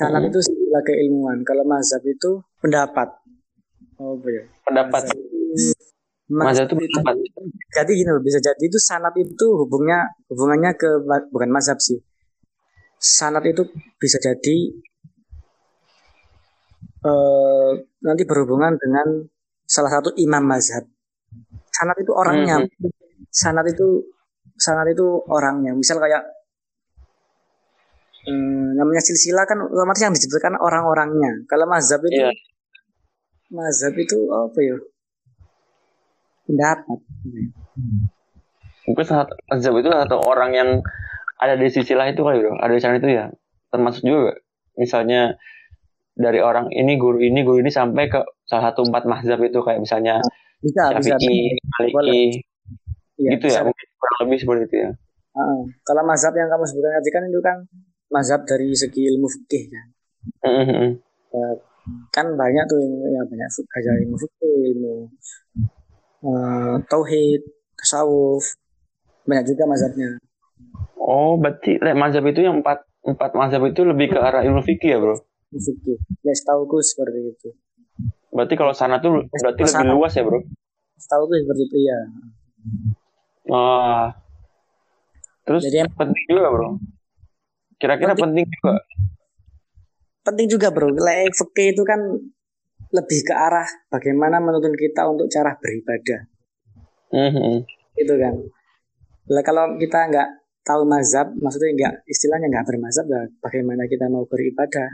Sanat 0.00 0.24
hmm. 0.24 0.30
itu 0.32 0.38
sesilah 0.40 0.82
keilmuan. 0.82 1.44
Kalau 1.44 1.68
mazhab 1.68 2.00
itu 2.08 2.40
pendapat. 2.64 3.12
Oh, 4.00 4.16
ya? 4.24 4.48
Pendapat. 4.64 5.04
Mazhab 5.04 5.28
Mazhab 6.28 6.68
itu 6.76 6.92
tempat. 6.92 7.16
Jadi 7.72 7.90
gini 7.96 8.10
loh, 8.12 8.20
bisa 8.20 8.36
jadi 8.36 8.60
itu 8.60 8.76
sanat 8.76 9.16
itu 9.16 9.46
hubungnya 9.64 10.04
hubungannya 10.28 10.76
ke 10.76 11.00
bukan 11.32 11.48
mazhab 11.48 11.80
sih. 11.80 11.96
Sanat 13.00 13.48
itu 13.48 13.64
bisa 13.96 14.20
jadi 14.20 14.56
uh, 17.08 17.72
nanti 18.04 18.22
berhubungan 18.28 18.76
dengan 18.76 19.24
salah 19.64 19.88
satu 19.88 20.12
imam 20.20 20.44
mazhab. 20.44 20.84
Sanat 21.72 21.96
itu 21.96 22.12
orangnya. 22.12 22.60
Hmm. 22.60 22.92
Sanat 23.32 23.64
itu 23.72 24.12
sanat 24.60 24.84
itu 24.92 25.06
orangnya. 25.32 25.72
Misal 25.72 25.96
kayak 25.96 26.28
um, 28.28 28.76
namanya 28.76 29.00
silsilah 29.00 29.48
kan 29.48 29.64
otomatis 29.64 30.04
yang 30.04 30.12
disebutkan 30.12 30.60
orang-orangnya. 30.60 31.40
Kalau 31.48 31.64
mazhab 31.64 32.04
itu 32.04 32.20
yeah. 32.20 32.36
mazhab 33.48 33.96
itu 33.96 34.28
apa 34.28 34.60
ya? 34.60 34.76
Pendapat. 36.48 36.98
Mungkin 38.88 39.04
saat 39.04 39.28
azab 39.52 39.76
itu 39.76 39.92
atau 39.92 40.24
orang 40.24 40.50
yang 40.52 40.70
ada 41.36 41.54
di 41.54 41.68
sisi 41.68 41.92
lain 41.92 42.16
itu 42.16 42.24
kali 42.24 42.40
bro, 42.40 42.56
ada 42.56 42.72
di 42.72 42.80
sana 42.80 42.96
itu 42.96 43.06
ya 43.06 43.28
termasuk 43.68 44.00
juga 44.00 44.32
misalnya 44.74 45.36
dari 46.16 46.40
orang 46.40 46.72
ini 46.72 46.96
guru 46.96 47.20
ini 47.20 47.44
guru 47.44 47.60
ini 47.60 47.70
sampai 47.70 48.08
ke 48.08 48.18
salah 48.42 48.72
satu 48.72 48.88
empat 48.88 49.04
mazhab 49.04 49.38
itu 49.38 49.60
kayak 49.60 49.78
misalnya 49.78 50.18
bisa 50.58 50.90
bisa 50.98 51.14
Syafi'i. 51.14 51.54
Maliki, 51.94 52.42
Iya, 53.18 53.38
gitu 53.38 53.46
bisa. 53.46 53.60
ya 53.60 53.66
mungkin 53.66 53.86
kurang 53.94 54.16
lebih 54.26 54.38
seperti 54.40 54.62
itu 54.66 54.76
ya. 54.82 54.90
Heeh. 55.36 55.60
kalau 55.86 56.02
mazhab 56.02 56.34
yang 56.34 56.48
kamu 56.50 56.64
sebutkan 56.66 56.92
tadi 56.98 57.10
kan 57.12 57.22
itu 57.28 57.38
kan 57.38 57.56
mazhab 58.10 58.40
dari 58.42 58.74
segi 58.74 59.06
ilmu 59.06 59.26
fikih 59.28 59.64
kan 59.70 59.86
Mhm. 60.42 60.88
Ya, 61.28 61.46
kan 62.10 62.26
banyak 62.34 62.64
tuh 62.66 62.78
yang 62.82 62.94
ya 63.14 63.22
banyak 63.22 63.48
aja 63.48 63.90
ilmu 64.02 64.16
fikih 64.18 64.54
ilmu 64.74 64.94
eh, 66.24 66.74
tauhid 66.88 67.42
tasawuf 67.78 68.44
banyak 69.28 69.44
juga 69.54 69.64
mazhabnya 69.68 70.10
Oh, 70.98 71.38
berarti 71.40 71.80
mazhab 71.96 72.26
itu 72.28 72.44
yang 72.44 72.60
empat 72.60 72.84
empat 73.00 73.32
mazhab 73.32 73.64
itu 73.64 73.80
lebih 73.80 74.12
ke 74.12 74.18
arah 74.20 74.44
ilmu 74.44 74.60
fikih 74.60 74.90
ya, 74.92 74.98
bro? 75.00 75.16
ilmu 75.16 75.60
fikih 75.62 75.96
ya 76.20 76.32
setahuku 76.36 76.76
seperti 76.82 77.20
itu 77.32 77.50
Berarti 78.28 78.54
kalau 78.60 78.76
sana 78.76 79.00
tuh 79.00 79.24
berarti 79.32 79.62
lebih 79.64 79.72
Sana. 79.88 79.94
luas 79.96 80.12
ya, 80.12 80.22
bro? 80.26 80.42
setahuku 81.00 81.32
seperti 81.40 81.62
itu 81.64 81.78
ya 81.86 81.98
Ah. 83.48 84.12
Terus 85.48 85.64
Jadi 85.64 85.88
penting 85.96 86.24
juga, 86.28 86.48
bro. 86.52 86.68
Kira-kira 87.80 88.12
penting 88.12 88.44
juga. 88.44 88.74
penting 90.20 90.46
juga 90.52 90.68
bro 90.68 90.92
Lek 90.92 91.32
fikih 91.32 91.72
itu 91.72 91.82
kan 91.88 92.00
lebih 92.90 93.20
ke 93.22 93.34
arah 93.34 93.68
bagaimana 93.88 94.38
menuntun 94.38 94.72
kita 94.72 95.04
untuk 95.04 95.28
cara 95.28 95.52
beribadah 95.54 96.20
Mhm. 97.10 97.64
gitu 97.94 98.14
kan 98.16 98.34
lah 99.28 99.42
kalau 99.42 99.76
kita 99.76 100.08
nggak 100.08 100.28
tahu 100.62 100.84
mazhab 100.84 101.28
maksudnya 101.34 101.72
nggak 101.74 101.92
istilahnya 102.06 102.48
nggak 102.48 102.64
bermazhab 102.64 103.06
lah 103.06 103.24
bagaimana 103.40 103.84
kita 103.84 104.08
mau 104.08 104.24
beribadah 104.24 104.88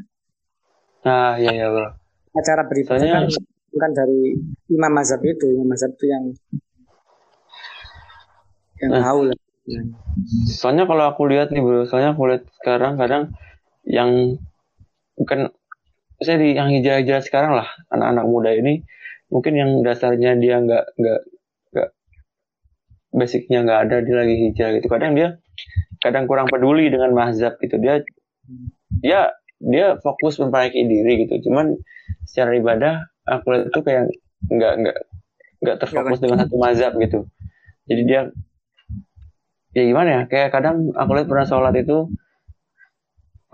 Nah, 1.05 1.37
iya 1.37 1.53
ya, 1.53 1.67
bro. 1.69 1.85
Nah, 2.33 2.41
cara 2.41 2.65
beribadah 2.65 2.97
Soalnya- 2.97 3.29
kan 3.29 3.45
bukan 3.69 3.91
dari 3.93 4.21
imam 4.73 4.89
mazhab 4.89 5.21
itu 5.21 5.53
imam 5.53 5.69
mazhab 5.69 5.93
itu 5.93 6.09
yang 6.09 6.25
yang 8.81 8.91
Nah. 8.91 9.03
tahu 9.05 9.21
lah 9.29 9.37
Soalnya 10.47 10.85
kalau 10.85 11.05
aku 11.09 11.25
lihat 11.29 11.49
nih, 11.49 11.61
bro, 11.61 11.85
soalnya 11.85 12.13
aku 12.13 12.25
lihat 12.29 12.45
sekarang 12.57 12.97
kadang 12.97 13.33
yang 13.85 14.41
bukan 15.15 15.53
saya 16.25 16.41
di 16.41 16.57
yang 16.57 16.73
hijau-hijau 16.73 17.21
sekarang 17.23 17.55
lah 17.55 17.69
anak-anak 17.93 18.25
muda 18.27 18.51
ini. 18.57 18.83
Mungkin 19.29 19.53
yang 19.57 19.71
dasarnya 19.85 20.37
dia 20.41 20.61
nggak 20.61 20.85
nggak 20.97 21.21
nggak 21.75 21.89
basicnya 23.15 23.63
nggak 23.63 23.81
ada 23.89 23.97
dia 24.03 24.17
lagi 24.19 24.35
hijau 24.49 24.69
gitu. 24.81 24.87
Kadang 24.89 25.13
dia 25.15 25.29
kadang 26.01 26.25
kurang 26.27 26.49
peduli 26.49 26.89
dengan 26.89 27.13
mazhab 27.13 27.57
gitu. 27.61 27.77
Dia 27.79 28.01
ya 29.05 29.33
dia 29.61 30.01
fokus 30.01 30.41
memperbaiki 30.41 30.81
diri 30.85 31.29
gitu. 31.29 31.49
Cuman 31.51 31.77
secara 32.25 32.57
ibadah 32.57 32.95
aku 33.25 33.45
lihat 33.53 33.65
itu 33.73 33.81
kayak 33.85 34.03
nggak 34.49 34.73
nggak 34.81 34.99
nggak 35.65 35.77
terfokus 35.81 36.19
dengan 36.21 36.45
satu 36.45 36.57
mazhab 36.61 36.93
gitu. 37.01 37.29
Jadi 37.89 38.03
dia 38.09 38.21
ya 39.77 39.83
gimana 39.85 40.09
ya? 40.09 40.23
Kayak 40.29 40.51
kadang 40.53 40.93
aku 40.97 41.11
lihat 41.17 41.29
pernah 41.29 41.47
sholat 41.49 41.75
itu 41.77 42.09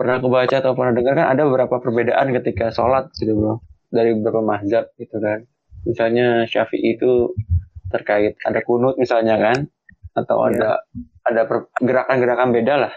pernah 0.01 0.17
aku 0.17 0.33
baca 0.33 0.55
atau 0.57 0.73
pernah 0.73 0.97
dengar 0.97 1.13
kan 1.13 1.27
ada 1.29 1.45
beberapa 1.45 1.77
perbedaan 1.77 2.33
ketika 2.41 2.73
sholat 2.73 3.13
gitu 3.21 3.37
bro. 3.37 3.61
Dari 3.93 4.17
beberapa 4.17 4.41
mazhab 4.41 4.89
gitu 4.97 5.21
kan. 5.21 5.45
Misalnya 5.85 6.49
syafi'i 6.49 6.97
itu 6.97 7.29
terkait 7.93 8.33
ada 8.41 8.65
kunut 8.65 8.97
misalnya 8.97 9.37
kan 9.37 9.69
atau 10.17 10.49
Iya. 10.49 10.57
ada 10.57 10.69
ada 11.21 11.41
gerakan-gerakan 11.77 12.49
beda 12.49 12.73
lah 12.81 12.93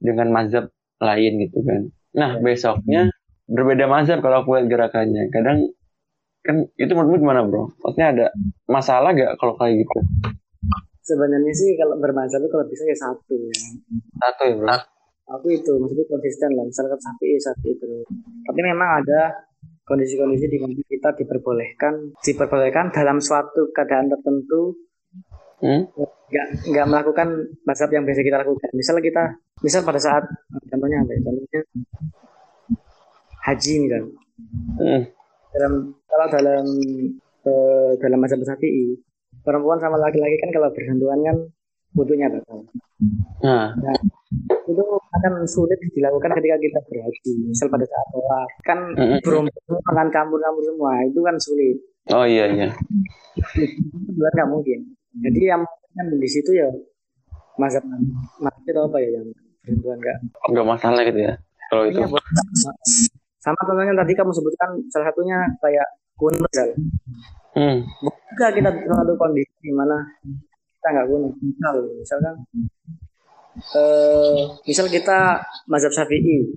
dengan 0.00 0.32
mazhab 0.32 0.72
lain 0.96 1.44
gitu 1.44 1.60
kan. 1.60 1.92
Nah 2.16 2.30
Iya. 2.38 2.40
besoknya 2.40 3.02
berbeda 3.44 3.84
mazhab 3.84 4.24
kalau 4.24 4.40
aku 4.40 4.56
lihat 4.56 4.72
gerakannya. 4.72 5.28
Kadang 5.28 5.76
kan 6.40 6.56
itu 6.80 6.92
menurutmu 6.96 7.20
gimana 7.20 7.44
bro? 7.44 7.68
Maksudnya 7.84 8.08
ada 8.16 8.26
masalah 8.64 9.12
gak 9.12 9.36
kalau 9.36 9.60
kayak 9.60 9.84
gitu? 9.84 9.98
Sebenarnya 11.04 11.52
sih 11.52 11.76
kalau 11.76 12.00
bermazhab 12.00 12.40
itu 12.40 12.48
kalau 12.48 12.64
bisa 12.64 12.88
ya 12.88 12.96
satu 12.96 13.34
ya. 13.36 13.60
Satu 14.24 14.42
ya 14.48 14.56
bro 14.56 14.99
aku 15.30 15.46
itu 15.54 15.72
maksudnya 15.78 16.06
konsisten 16.10 16.50
lah. 16.58 16.64
Misalkan 16.66 16.98
sapi 16.98 17.38
sapi 17.38 17.68
itu 17.72 17.90
tapi 18.46 18.60
memang 18.60 19.04
ada 19.04 19.46
kondisi-kondisi 19.86 20.46
di 20.46 20.58
mana 20.62 20.82
kita 20.86 21.14
diperbolehkan 21.18 22.14
diperbolehkan 22.22 22.94
dalam 22.94 23.18
suatu 23.18 23.74
keadaan 23.74 24.06
tertentu 24.06 24.78
hmm? 25.62 25.82
nggak 26.30 26.46
nggak 26.70 26.86
melakukan 26.86 27.28
mazhab 27.66 27.90
yang 27.90 28.06
biasa 28.06 28.20
kita 28.22 28.38
lakukan. 28.42 28.70
Misal 28.74 28.98
kita 29.02 29.24
misal 29.62 29.80
pada 29.86 29.98
saat 29.98 30.24
contohnya 30.70 31.02
apa 31.02 31.10
ya? 31.14 31.20
Contohnya 31.22 31.60
haji 33.50 33.74
misal. 33.86 34.04
Hmm. 34.80 35.04
dalam 35.52 35.72
kalau 36.08 36.26
dalam 36.32 36.64
eh, 37.44 37.92
dalam 38.00 38.18
mazhab 38.24 38.40
Syafi'i 38.40 38.96
perempuan 39.44 39.76
sama 39.76 40.00
laki-laki 40.00 40.36
kan 40.40 40.50
kalau 40.52 40.72
bersentuhan 40.72 41.20
kan 41.20 41.36
wudhunya 41.96 42.26
batal 42.30 42.64
nah 43.40 43.74
itu 44.70 44.84
akan 45.10 45.32
sulit 45.44 45.78
dilakukan 45.90 46.30
ketika 46.38 46.56
kita 46.62 46.78
berhaji 46.86 47.30
misal 47.50 47.66
pada 47.66 47.82
saat 47.82 48.06
sholat. 48.14 48.48
Kan 48.62 48.78
berumur 49.26 49.50
dengan 49.50 50.06
campur-campur 50.14 50.62
semua 50.62 51.02
itu 51.02 51.18
kan 51.18 51.34
sulit. 51.42 51.76
Oh 52.14 52.22
iya 52.22 52.46
iya. 52.46 52.68
Itu 53.58 54.10
bukan 54.14 54.30
nggak 54.30 54.50
mungkin. 54.54 54.78
Jadi 55.18 55.40
yang 55.50 55.66
kan 55.66 56.06
di 56.06 56.28
situ 56.30 56.54
ya 56.54 56.70
mazhab 57.58 57.82
mazhab 58.38 58.62
itu 58.62 58.78
apa 58.78 58.96
ya 59.02 59.08
yang 59.18 59.26
bersentuhan 59.66 59.98
nggak? 59.98 60.18
Nggak 60.54 60.66
masalah 60.68 61.02
gitu 61.02 61.20
ya 61.26 61.34
kalau 61.70 61.84
itu. 61.86 61.98
Iya, 62.02 62.06
sama 63.40 63.56
contohnya 63.64 63.94
tadi 63.96 64.12
kamu 64.12 64.30
sebutkan 64.36 64.70
salah 64.92 65.06
satunya 65.08 65.38
kayak 65.64 65.88
kunut 66.20 66.52
hmm. 67.56 67.78
juga 68.04 68.46
kita 68.52 68.68
terlalu 68.84 69.16
kondisi 69.16 69.54
di 69.64 69.72
mana 69.72 69.96
kita 70.80 70.88
nggak 70.96 71.08
kunut 71.12 71.34
misal 71.44 71.76
misalkan 72.00 72.34
eh 73.76 74.40
misal 74.64 74.88
kita 74.88 75.44
mazhab 75.68 75.92
syafi'i 75.92 76.48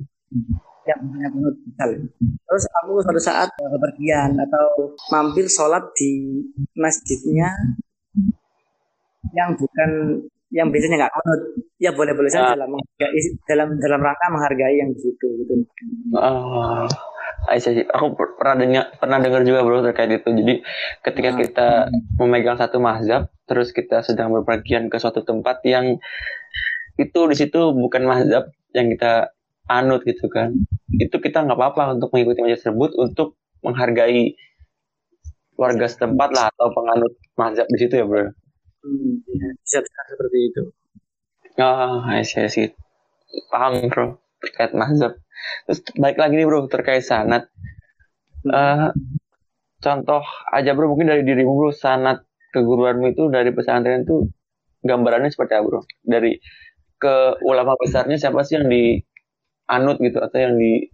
yang 0.88 1.00
punya 1.04 1.28
kunut 1.28 1.56
misal. 1.60 1.90
Terus 2.24 2.64
aku 2.80 3.04
suatu 3.04 3.20
saat 3.20 3.52
bepergian 3.60 4.32
atau 4.40 4.96
mampir 5.12 5.44
sholat 5.52 5.84
di 6.00 6.40
masjidnya 6.80 7.52
yang 9.36 9.52
bukan 9.60 9.90
yang 10.54 10.72
biasanya 10.72 11.04
nggak 11.04 11.14
kunut 11.20 11.42
ya 11.82 11.92
boleh 11.92 12.14
boleh 12.16 12.30
saja 12.32 12.54
Ah. 12.54 12.56
dalam 12.56 12.72
dalam 13.50 13.68
dalam 13.80 14.00
rangka 14.00 14.28
menghargai 14.32 14.76
yang 14.80 14.90
di 14.96 15.00
situ 15.04 15.28
gitu. 15.44 15.54
Ah, 16.16 16.88
Aisyah 17.50 17.72
sih. 17.76 17.86
Aku 17.88 18.16
per- 18.16 18.36
pernah 18.40 18.56
dengar 18.64 18.86
pernah 18.96 19.18
dengar 19.20 19.42
juga 19.44 19.60
bro 19.66 19.84
terkait 19.84 20.12
itu. 20.12 20.30
Jadi 20.32 20.54
ketika 21.04 21.30
Ah. 21.34 21.38
kita 21.38 21.68
memegang 22.20 22.58
satu 22.58 22.78
mazhab, 22.80 23.28
terus 23.46 23.76
kita 23.76 24.00
sedang 24.02 24.32
berpergian 24.32 24.88
ke 24.88 24.98
suatu 24.98 25.22
tempat 25.24 25.60
yang 25.68 26.00
itu 26.96 27.20
di 27.28 27.36
situ 27.36 27.62
bukan 27.74 28.04
mazhab 28.06 28.54
yang 28.72 28.88
kita 28.94 29.34
anut 29.68 30.04
gitu 30.06 30.30
kan. 30.30 30.54
Itu 30.96 31.20
kita 31.20 31.44
nggak 31.44 31.58
apa-apa 31.58 31.98
untuk 32.00 32.14
mengikuti 32.14 32.40
mazhab 32.42 32.60
tersebut 32.64 32.92
untuk 32.96 33.36
menghargai 33.64 34.36
warga 35.54 35.86
setempat 35.86 36.30
lah 36.34 36.46
atau 36.50 36.68
penganut 36.74 37.14
mazhab 37.38 37.68
di 37.70 37.78
situ 37.78 37.94
ya 37.96 38.06
bro. 38.08 38.26
Hmm, 38.84 39.14
ya, 39.32 39.50
bisa 39.64 39.80
bisa 39.80 40.02
seperti 40.12 40.40
itu 40.52 40.64
Ah, 41.56 42.04
Aisyah 42.10 42.50
sih. 42.52 42.68
Paham 43.48 43.88
bro 43.88 44.18
terkait 44.44 44.72
mazhab. 44.76 45.16
Terus 45.68 45.80
baik 45.96 46.18
lagi 46.20 46.34
nih 46.36 46.48
bro 46.48 46.68
terkait 46.68 47.04
sanat. 47.04 47.48
Eh, 48.44 48.90
contoh 49.80 50.24
aja 50.52 50.72
bro 50.76 50.92
mungkin 50.92 51.12
dari 51.12 51.24
dirimu 51.24 51.56
bro 51.56 51.72
sanat 51.72 52.24
keguruanmu 52.54 53.16
itu 53.16 53.24
dari 53.32 53.50
pesantren 53.56 54.06
itu 54.06 54.28
gambarannya 54.84 55.32
seperti 55.32 55.54
apa 55.58 55.66
bro 55.66 55.82
dari 56.04 56.38
ke 57.00 57.16
ulama 57.44 57.76
besarnya 57.76 58.16
siapa 58.16 58.48
sih 58.48 58.60
yang 58.60 58.68
dianut 58.72 59.98
gitu 60.00 60.20
atau 60.24 60.40
yang 60.40 60.56
di 60.56 60.88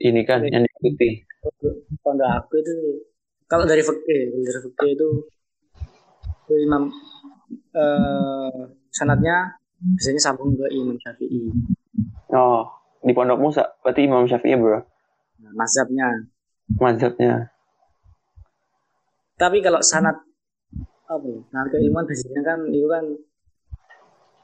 ini 0.00 0.24
kan 0.24 0.40
yang 0.48 0.64
diikuti 0.64 1.20
kalau 2.00 2.28
aku 2.40 2.60
itu 2.60 2.72
kalau 3.44 3.68
dari 3.68 3.84
kalau 3.84 4.00
dari 4.00 4.92
itu 4.96 5.08
itu 6.48 6.54
imam 6.64 6.88
eh 7.76 8.60
sanatnya 8.88 9.60
biasanya 9.80 10.20
sambung 10.20 10.56
ke 10.56 10.66
imam 10.72 10.96
syafi'i 10.96 11.52
oh 12.34 12.62
di 13.00 13.12
pondok 13.16 13.40
Musa. 13.40 13.64
Berarti 13.80 14.00
Imam 14.04 14.28
Syafi'i 14.28 14.56
bro? 14.56 14.80
Nah, 15.40 15.52
mazhabnya. 15.56 16.06
Mazhabnya. 16.76 17.50
Tapi 19.40 19.64
kalau 19.64 19.80
sanat 19.80 20.20
apa 21.10 21.26
ya 21.26 21.42
sanat 21.50 21.68
keilmuan 21.74 22.06
biasanya 22.06 22.42
kan 22.46 22.58
itu 22.70 22.86
kan 22.86 23.04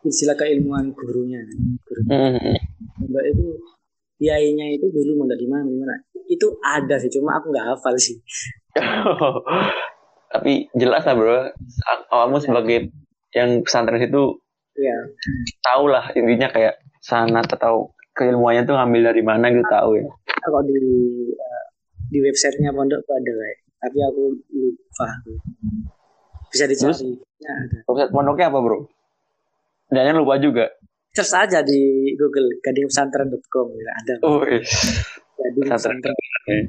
istilah 0.02 0.36
keilmuan 0.38 0.90
gurunya. 0.96 1.44
Guru. 1.84 2.00
Hmm. 2.08 2.56
Mbak 3.06 3.24
itu 3.36 3.46
kiainya 4.16 4.72
itu 4.72 4.88
dulu 4.88 5.22
mondok 5.22 5.38
di 5.38 5.46
mana 5.46 5.68
di 5.68 5.76
mana? 5.76 5.94
Itu 6.26 6.56
ada 6.64 6.96
sih 6.96 7.12
cuma 7.12 7.38
aku 7.38 7.52
nggak 7.52 7.66
hafal 7.76 7.94
sih. 8.00 8.16
Tapi 10.32 10.72
jelas 10.74 11.04
lah 11.04 11.14
bro. 11.14 11.38
Kamu 12.10 12.36
sebagai 12.40 12.90
yang 13.36 13.60
pesantren 13.62 14.00
itu 14.00 14.40
iya. 14.80 14.96
tahu 15.60 15.92
lah 15.92 16.08
intinya 16.16 16.48
kayak 16.48 16.80
sanat 17.06 17.46
atau 17.46 17.94
keilmuannya 18.18 18.66
tuh 18.66 18.74
ngambil 18.74 19.14
dari 19.14 19.22
mana 19.22 19.46
gitu 19.54 19.62
tahu 19.70 20.02
ya. 20.02 20.04
Kalau 20.26 20.60
di 20.66 20.74
uh, 21.38 21.64
di 22.10 22.18
websitenya 22.18 22.74
pondok 22.74 22.98
tuh 23.06 23.14
ada 23.14 23.30
kayak, 23.30 23.58
tapi 23.78 23.98
aku 24.02 24.22
lupa. 24.50 25.06
Bisa 26.50 26.66
dicari. 26.66 27.14
Ya, 27.38 27.52
ada. 27.54 27.78
Website 27.86 28.10
pondoknya 28.10 28.46
apa 28.50 28.58
bro? 28.58 28.78
Dan 29.94 30.18
lupa 30.18 30.34
juga. 30.42 30.66
Search 31.14 31.46
aja 31.46 31.62
di 31.62 32.12
Google 32.18 32.58
gadingpesantren.com 32.58 33.66
ya 33.78 33.92
ada. 34.02 34.14
Oh, 34.26 34.42
iya. 34.42 34.60
Gading 35.36 35.64
Pesantren. 35.70 36.12
pesantren. 36.12 36.64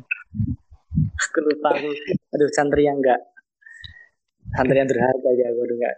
Aku 1.18 1.40
lupa 1.42 1.70
aku. 1.74 1.90
Aduh 2.38 2.50
santri 2.54 2.86
yang 2.86 3.02
enggak 3.02 3.20
santri 4.56 4.80
yang 4.80 4.88
berharga 4.88 5.30
ya 5.36 5.46
aku 5.52 5.60
udah 5.60 5.76
enggak. 5.76 5.96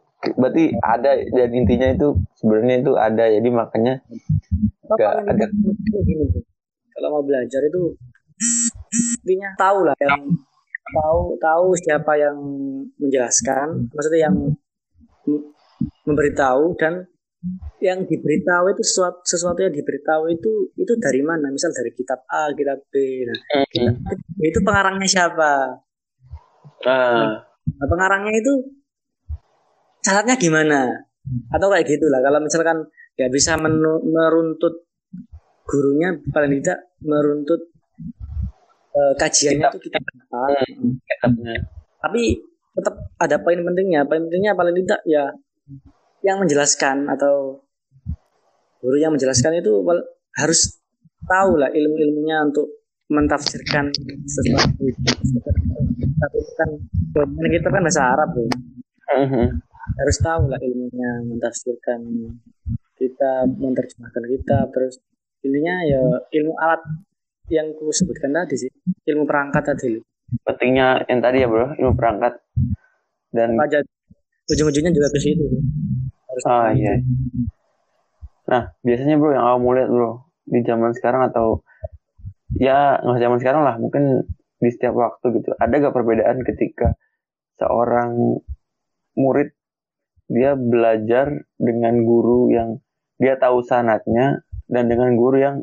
Berarti 0.20 0.76
ada 0.84 1.16
dan 1.16 1.50
intinya 1.56 1.88
itu 1.96 2.12
sebenarnya 2.36 2.74
itu 2.84 2.92
ada 2.92 3.24
jadi 3.24 3.48
makanya 3.48 4.04
Nggak 4.90 5.12
ada. 5.24 5.46
Kalau 6.92 7.08
mau 7.08 7.24
belajar 7.24 7.62
itu 7.64 7.96
intinya 9.24 9.48
tahu 9.56 9.88
lah 9.88 9.96
yang 10.02 10.28
tahu 10.90 11.20
tahu 11.38 11.66
siapa 11.78 12.12
yang 12.18 12.36
menjelaskan, 12.98 13.88
maksudnya 13.94 14.28
yang 14.28 14.36
memberitahu 16.04 16.74
dan 16.76 17.06
yang 17.80 18.04
diberitahu 18.04 18.76
itu 18.76 18.82
sesuatu, 18.84 19.24
sesuatu 19.24 19.64
yang 19.64 19.72
diberitahu 19.72 20.28
itu 20.28 20.74
itu 20.76 20.92
dari 21.00 21.24
mana? 21.24 21.48
Misal 21.48 21.72
dari 21.72 21.94
kitab 21.96 22.20
A, 22.28 22.52
kitab 22.52 22.84
B. 22.92 23.24
Nah, 23.24 23.64
kitab 23.72 23.96
A 23.96 24.12
itu 24.44 24.58
pengarangnya 24.60 25.08
siapa? 25.08 25.52
Ah, 26.84 27.48
Nah, 27.70 27.86
pengarangnya 27.86 28.34
itu 28.34 28.79
syaratnya 30.04 30.36
gimana? 30.36 30.80
Atau 31.52 31.68
kayak 31.70 31.86
gitulah. 31.86 32.20
Kalau 32.24 32.40
misalkan 32.40 32.78
nggak 33.16 33.30
bisa 33.32 33.56
meruntut 33.60 34.88
gurunya, 35.68 36.16
paling 36.32 36.58
tidak 36.60 36.90
meruntut 37.04 37.60
eh, 38.90 39.14
kajiannya 39.14 39.68
itu 39.70 39.78
kita 39.88 39.98
apa. 40.00 40.64
kitabnya. 41.06 41.54
Tapi 42.00 42.22
tetap 42.74 42.94
ada 43.20 43.36
poin 43.38 43.60
pentingnya. 43.60 44.08
Poin 44.08 44.24
pentingnya 44.26 44.52
paling 44.56 44.74
tidak 44.82 45.00
ya 45.06 45.30
yang 46.20 46.40
menjelaskan 46.40 47.08
atau 47.08 47.64
guru 48.80 48.96
yang 48.96 49.12
menjelaskan 49.12 49.60
itu 49.60 49.84
harus 50.36 50.80
tahu 51.28 51.60
lah 51.60 51.68
ilmu-ilmunya 51.68 52.48
untuk 52.48 52.66
mentafsirkan 53.12 53.92
sesuatu 54.24 54.80
itu. 54.80 55.00
Tapi 56.20 56.38
kan 56.56 56.70
kita 57.52 57.68
kan 57.68 57.82
bahasa 57.84 58.02
Arab 58.16 58.32
tuh 58.36 58.48
Mhm. 59.10 59.69
Harus 59.98 60.16
tahu 60.20 60.42
lah 60.50 60.60
ilmunya 60.60 61.24
mentafsirkan. 61.26 62.00
Kita 63.00 63.48
menerjemahkan 63.48 64.24
kitab 64.28 64.68
terus 64.76 65.00
intinya 65.40 65.80
ya 65.88 66.02
ilmu 66.36 66.52
alat 66.60 66.84
yang 67.48 67.72
ku 67.72 67.88
sebutkan 67.88 68.30
tadi 68.30 68.60
sih 68.60 68.70
ilmu 69.08 69.24
perangkat 69.24 69.72
tadi. 69.72 69.96
Pentingnya 70.44 71.08
yang 71.10 71.18
tadi 71.24 71.42
ya 71.42 71.48
bro, 71.48 71.74
ilmu 71.74 71.96
perangkat. 71.96 72.38
Dan 73.32 73.56
aja? 73.58 73.80
Ujung-ujungnya 74.50 74.92
juga 74.92 75.08
ke 75.10 75.18
situ. 75.18 75.42
Harus 76.28 76.44
ah 76.46 76.70
iya. 76.76 77.00
Nah 78.46 78.62
biasanya 78.84 79.16
bro 79.16 79.32
yang 79.32 79.44
kamu 79.48 79.68
lihat 79.80 79.88
bro 79.90 80.10
di 80.50 80.60
zaman 80.66 80.90
sekarang 80.92 81.30
atau 81.30 81.62
ya 82.58 82.98
nggak 83.00 83.20
zaman 83.22 83.38
sekarang 83.38 83.62
lah 83.62 83.74
mungkin 83.80 84.28
di 84.60 84.68
setiap 84.68 84.92
waktu 84.92 85.40
gitu. 85.40 85.56
Ada 85.56 85.88
gak 85.88 85.96
perbedaan 85.96 86.44
ketika 86.44 86.92
seorang 87.56 88.38
murid 89.16 89.56
dia 90.30 90.54
belajar 90.54 91.42
dengan 91.58 92.06
guru 92.06 92.54
yang 92.54 92.78
dia 93.18 93.34
tahu 93.36 93.66
sanatnya 93.66 94.46
dan 94.70 94.86
dengan 94.86 95.18
guru 95.18 95.36
yang 95.42 95.56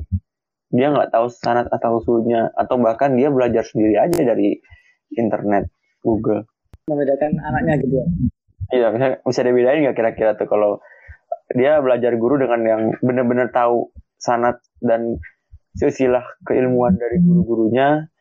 dia 0.68 0.92
nggak 0.92 1.16
tahu 1.16 1.32
sanat 1.32 1.72
atau 1.72 2.04
usulnya 2.04 2.52
atau 2.52 2.76
bahkan 2.76 3.16
dia 3.16 3.32
belajar 3.32 3.64
sendiri 3.64 3.96
aja 3.96 4.20
dari 4.20 4.60
internet 5.16 5.72
Google. 6.04 6.44
Membedakan 6.92 7.40
anaknya 7.40 7.74
gitu 7.80 7.96
ya? 7.96 8.08
Iya, 8.68 8.88
bisa, 8.92 9.06
bisa 9.24 9.42
dibedain 9.48 9.80
nggak 9.88 9.96
kira-kira 9.96 10.36
tuh 10.36 10.52
kalau 10.52 10.84
dia 11.56 11.80
belajar 11.80 12.12
guru 12.20 12.36
dengan 12.36 12.62
yang 12.68 12.82
benar-benar 13.00 13.56
tahu 13.56 13.96
sanat 14.20 14.60
dan 14.84 15.16
silsilah 15.80 16.26
keilmuan 16.44 17.00
dari 17.00 17.24
guru-gurunya 17.24 18.12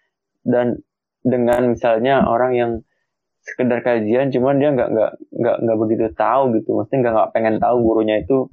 dan 0.46 0.78
dengan 1.26 1.74
misalnya 1.74 2.22
orang 2.22 2.52
yang 2.54 2.72
sekedar 3.46 3.78
kajian 3.78 4.34
cuman 4.34 4.58
dia 4.58 4.74
nggak 4.74 4.88
nggak 4.90 5.12
nggak 5.38 5.56
nggak 5.62 5.78
begitu 5.78 6.04
tahu 6.18 6.42
gitu. 6.58 6.74
Maksudnya 6.74 6.98
nggak 7.06 7.14
nggak 7.14 7.30
pengen 7.30 7.56
tahu 7.62 7.76
gurunya 7.86 8.16
itu 8.18 8.50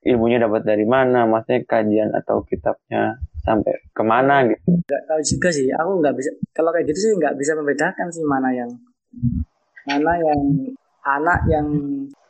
ilmunya 0.00 0.40
dapat 0.40 0.64
dari 0.64 0.86
mana 0.88 1.28
maksudnya 1.28 1.60
kajian 1.68 2.08
atau 2.14 2.40
kitabnya 2.46 3.18
sampai 3.42 3.74
ke 3.90 4.02
mana 4.06 4.46
gitu. 4.46 4.62
Nggak 4.86 5.02
tahu 5.10 5.20
juga 5.26 5.48
sih. 5.50 5.66
Aku 5.74 5.98
nggak 5.98 6.14
bisa 6.14 6.30
kalau 6.54 6.70
kayak 6.70 6.86
gitu 6.88 6.98
sih 7.02 7.10
nggak 7.18 7.34
bisa 7.34 7.52
membedakan 7.58 8.06
sih 8.08 8.22
mana 8.22 8.48
yang 8.54 8.70
mana 9.90 10.12
yang 10.22 10.40
anak 11.02 11.40
yang 11.50 11.66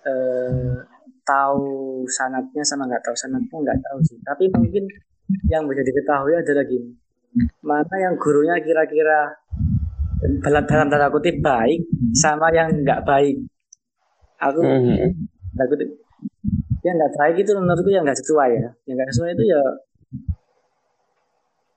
eh, 0.09 0.75
tahu 1.23 2.03
sanatnya 2.09 2.65
sama 2.65 2.89
nggak 2.89 3.05
tahu 3.05 3.17
sanatnya 3.19 3.57
nggak 3.61 3.81
tahu 3.85 3.99
sih. 4.09 4.17
Tapi 4.25 4.49
mungkin 4.57 4.89
yang 5.47 5.69
bisa 5.69 5.85
diketahui 5.85 6.35
adalah 6.35 6.65
gini. 6.65 6.91
Mana 7.63 7.95
yang 8.01 8.19
gurunya 8.19 8.59
kira-kira 8.59 9.31
dalam 10.21 10.65
dalam 10.69 10.87
tanda 10.89 11.09
kutip 11.09 11.41
baik 11.41 11.81
sama 12.13 12.53
yang 12.53 12.69
nggak 12.85 13.03
baik. 13.09 13.37
Aku 14.41 14.61
Mhm. 14.61 15.11
kutip 15.57 15.89
yang 16.85 16.95
nggak 16.97 17.15
baik 17.17 17.37
itu 17.45 17.53
menurutku 17.57 17.91
yang 17.93 18.05
nggak 18.05 18.21
sesuai 18.21 18.51
ya. 18.57 18.69
Yang 18.89 18.97
nggak 18.97 19.11
sesuai 19.13 19.31
itu 19.37 19.45
ya 19.49 19.63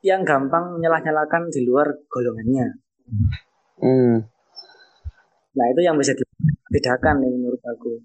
yang 0.03 0.21
gampang 0.27 0.83
nyalah-nyalakan 0.83 1.47
di 1.47 1.63
luar 1.63 1.87
golongannya. 2.11 2.67
Hmm. 3.83 4.15
nah 5.53 5.65
itu 5.69 5.85
yang 5.85 5.93
bisa 6.01 6.17
dibedakan 6.17 7.21
nih 7.21 7.29
menurut 7.29 7.61
aku. 7.61 8.01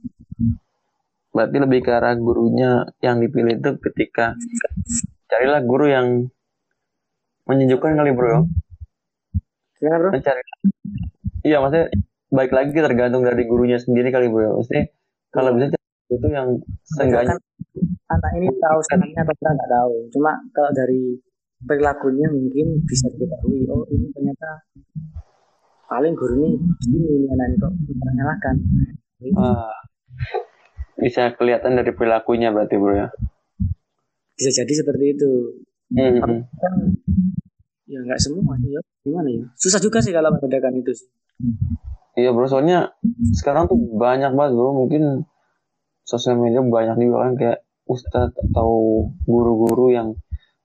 Berarti 1.33 1.57
lebih 1.65 1.81
ke 1.81 1.91
arah 1.97 2.13
gurunya 2.13 2.85
yang 3.01 3.25
dipilih 3.25 3.57
itu 3.57 3.71
ketika 3.89 4.37
carilah 5.33 5.65
guru 5.65 5.89
yang 5.89 6.29
menyejukkan 7.49 7.97
kali 7.97 8.13
bro 8.13 8.45
gimana 9.79 9.97
bro 9.99 10.11
mencari 10.13 10.43
iya 11.47 11.57
maksudnya 11.63 11.87
baik 12.29 12.53
lagi 12.53 12.71
tergantung 12.77 13.23
dari 13.25 13.43
gurunya 13.49 13.79
sendiri 13.81 14.13
kali 14.13 14.27
bro 14.29 14.59
maksudnya 14.61 14.91
kalau 15.33 15.55
bisa 15.55 15.73
cari 15.73 15.87
guru 16.07 16.15
itu 16.19 16.29
yang 16.31 16.49
seenggaknya 16.85 17.37
Misalkan 17.79 18.09
anak 18.09 18.33
ini 18.41 18.49
tahu 18.59 18.79
sanatnya 18.91 19.21
atau 19.23 19.35
nggak 19.37 19.71
tahu. 19.71 19.95
Cuma 20.17 20.33
kalau 20.51 20.71
dari 20.73 21.03
perilakunya 21.63 22.27
mungkin 22.31 22.67
bisa 22.87 23.11
diketahui 23.11 23.67
oh 23.69 23.83
ini 23.91 24.07
ternyata 24.15 24.51
paling 25.91 26.15
guru 26.15 26.35
ini 26.39 26.51
gini 26.87 27.09
ini 27.23 27.27
anak 27.35 27.47
ini 27.51 27.57
kok 27.59 27.73
kita 27.75 28.11
nyalakan 28.15 28.57
ah, 29.41 29.75
bisa 31.01 31.23
kelihatan 31.35 31.73
dari 31.75 31.93
perilakunya 31.93 32.49
berarti 32.55 32.75
bro 32.79 32.95
ya. 32.95 33.09
Bisa 34.39 34.51
jadi 34.63 34.73
seperti 34.73 35.05
itu. 35.19 35.33
Mhm. 35.89 36.21
kan 36.21 36.77
ya 37.89 37.99
nggak 38.05 38.21
semua 38.21 38.55
sih 38.61 38.71
ya. 38.77 38.81
Gimana 39.03 39.29
ya? 39.33 39.45
Susah 39.57 39.81
juga 39.81 40.05
sih 40.05 40.13
kalau 40.13 40.29
membedakan 40.37 40.79
itu 40.79 40.93
sih. 40.93 41.09
Iya 42.19 42.35
bro 42.35 42.45
soalnya 42.51 42.93
sekarang 43.33 43.67
tuh 43.73 43.79
banyak 43.79 44.37
banget 44.37 44.53
bro. 44.55 44.77
Mungkin 44.77 45.25
sosial 46.05 46.37
media 46.37 46.61
banyak 46.61 46.97
juga 47.01 47.17
kan 47.25 47.33
kayak 47.41 47.59
ustadz 47.89 48.37
atau 48.53 48.71
guru-guru 49.25 49.97
yang 49.97 50.09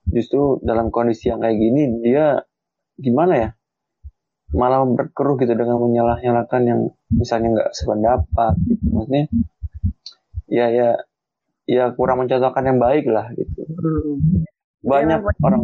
justru 0.04 0.60
dalam 0.60 0.92
kondisi 0.92 1.32
yang 1.32 1.40
kayak 1.40 1.56
gini 1.56 2.04
dia 2.04 2.44
gimana 3.00 3.34
ya? 3.40 3.48
Malah 4.54 4.86
berkeruh 4.86 5.40
gitu 5.40 5.56
dengan 5.56 5.80
menyalah-nyalakan 5.80 6.62
yang 6.68 6.80
misalnya 7.10 7.48
nggak 7.58 7.70
sependapat 7.72 8.54
gitu. 8.68 8.84
Maksudnya 8.92 9.24
ya 10.46 10.68
ya 10.68 10.88
ya 11.64 11.84
kurang 11.96 12.20
mencontohkan 12.22 12.68
yang 12.68 12.78
baik 12.78 13.08
lah 13.08 13.32
gitu. 13.32 13.64
Banyak 14.84 15.24
Iya, 15.24 15.40
orang 15.40 15.62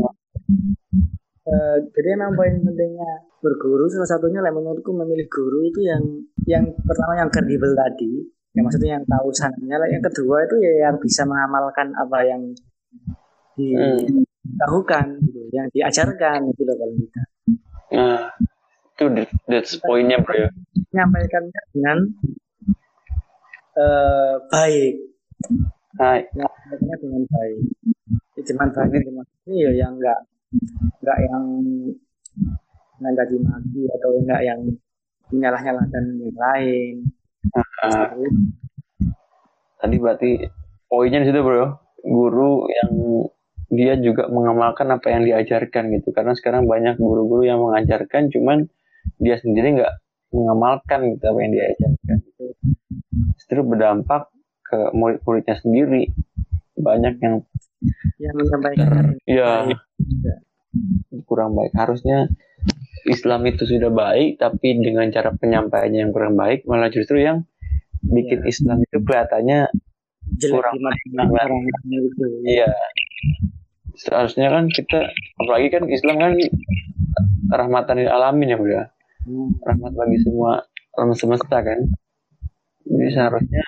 Eh, 1.40 1.76
jadi 1.96 2.20
emang 2.20 2.36
poin 2.36 2.52
pentingnya 2.52 3.10
berguru 3.40 3.88
salah 3.88 4.04
satunya 4.04 4.44
lah 4.44 4.52
menurutku 4.52 4.92
memilih 4.92 5.24
guru 5.32 5.64
itu 5.64 5.80
yang 5.88 6.02
yang 6.44 6.64
pertama 6.84 7.16
yang 7.16 7.32
kredibel 7.32 7.72
tadi. 7.72 8.28
Yang 8.52 8.64
maksudnya 8.68 8.90
yang 9.00 9.06
tahu 9.08 9.28
sananya. 9.32 9.76
Lah 9.80 9.88
yang 9.88 10.04
kedua 10.04 10.44
itu 10.44 10.56
ya 10.60 10.72
yang 10.90 10.96
bisa 11.00 11.24
mengamalkan 11.24 11.96
apa 11.96 12.18
yang 12.28 12.42
ditahukan 13.56 15.06
gitu 15.20 15.40
yang 15.52 15.66
diajarkan 15.74 16.48
gitu 16.54 16.62
loh 16.64 16.76
kalau 16.78 16.94
kita 16.96 17.22
nah 17.90 18.22
itu 18.96 19.04
that- 19.12 19.34
that's 19.50 19.74
poinnya 19.82 20.16
bro 20.22 20.32
ya. 20.32 20.48
Menyampaikannya 20.94 21.60
dengan 21.74 21.98
eh, 23.76 24.34
baik. 24.48 24.94
Nah 25.98 26.20
menyampaikannya 26.32 26.96
dengan 27.02 27.22
baik. 27.28 27.60
Ya, 28.38 28.42
cuman 28.48 28.68
baik 28.72 29.02
cuman 29.04 29.24
ini 29.50 29.56
ya 29.66 29.70
yang 29.84 29.92
enggak 29.98 30.20
enggak 31.00 31.18
yang 31.24 31.44
caci 33.00 33.36
maki 33.40 33.82
atau 33.96 34.10
enggak 34.20 34.40
yang 34.44 34.60
menyalah-nyalahkan 35.30 36.04
yang 36.20 36.36
lain. 36.36 36.94
Ah, 37.80 38.12
tadi 39.80 39.96
berarti 39.96 40.30
poinnya 40.90 41.22
di 41.22 41.28
situ 41.30 41.40
bro. 41.40 41.78
Guru 42.00 42.64
yang 42.68 42.92
dia 43.70 43.94
juga 44.00 44.26
mengamalkan 44.26 44.90
apa 44.90 45.12
yang 45.12 45.22
diajarkan 45.22 45.94
gitu. 45.94 46.10
Karena 46.10 46.34
sekarang 46.34 46.66
banyak 46.66 46.98
guru-guru 46.98 47.46
yang 47.46 47.62
mengajarkan 47.62 48.32
cuman 48.32 48.66
dia 49.20 49.38
sendiri 49.38 49.80
nggak 49.80 49.94
mengamalkan 50.34 51.14
gitu 51.14 51.24
apa 51.26 51.38
yang 51.42 51.52
diajarkan 51.54 52.18
justru 53.50 53.66
berdampak 53.66 54.30
ke 54.62 54.78
murid-muridnya 54.94 55.56
sendiri. 55.58 56.10
Banyak 56.78 57.14
yang 57.20 57.34
yang 58.22 58.34
menyampaikan 58.36 59.18
ya 59.26 59.66
kurang 61.26 61.58
baik 61.58 61.74
harusnya 61.74 62.30
Islam 63.08 63.48
itu 63.48 63.66
sudah 63.66 63.90
baik 63.90 64.38
tapi 64.38 64.78
dengan 64.78 65.08
cara 65.10 65.34
penyampaiannya 65.34 66.00
yang 66.06 66.12
kurang 66.14 66.36
baik 66.36 66.68
malah 66.68 66.92
justru 66.92 67.24
yang 67.24 67.48
bikin 68.04 68.44
ya. 68.44 68.48
Islam 68.48 68.76
itu 68.84 68.98
kelihatannya 69.02 69.58
jelek 70.38 70.54
kurang 70.62 70.76
orang 71.34 71.62
itu 71.66 72.24
iya 72.46 72.70
seharusnya 73.98 74.48
kan 74.48 74.64
kita 74.70 75.10
apalagi 75.42 75.68
kan 75.74 75.84
Islam 75.90 76.16
kan 76.22 76.32
rahmatan 77.50 78.06
alamin 78.06 78.52
ya 78.54 78.56
bro 78.56 78.70
ya. 78.70 78.84
hmm. 79.26 79.60
rahmat 79.66 79.92
bagi 79.92 80.18
semua 80.22 80.64
alam 80.96 81.12
semesta 81.16 81.58
kan 81.60 81.90
jadi 82.86 83.08
seharusnya 83.12 83.64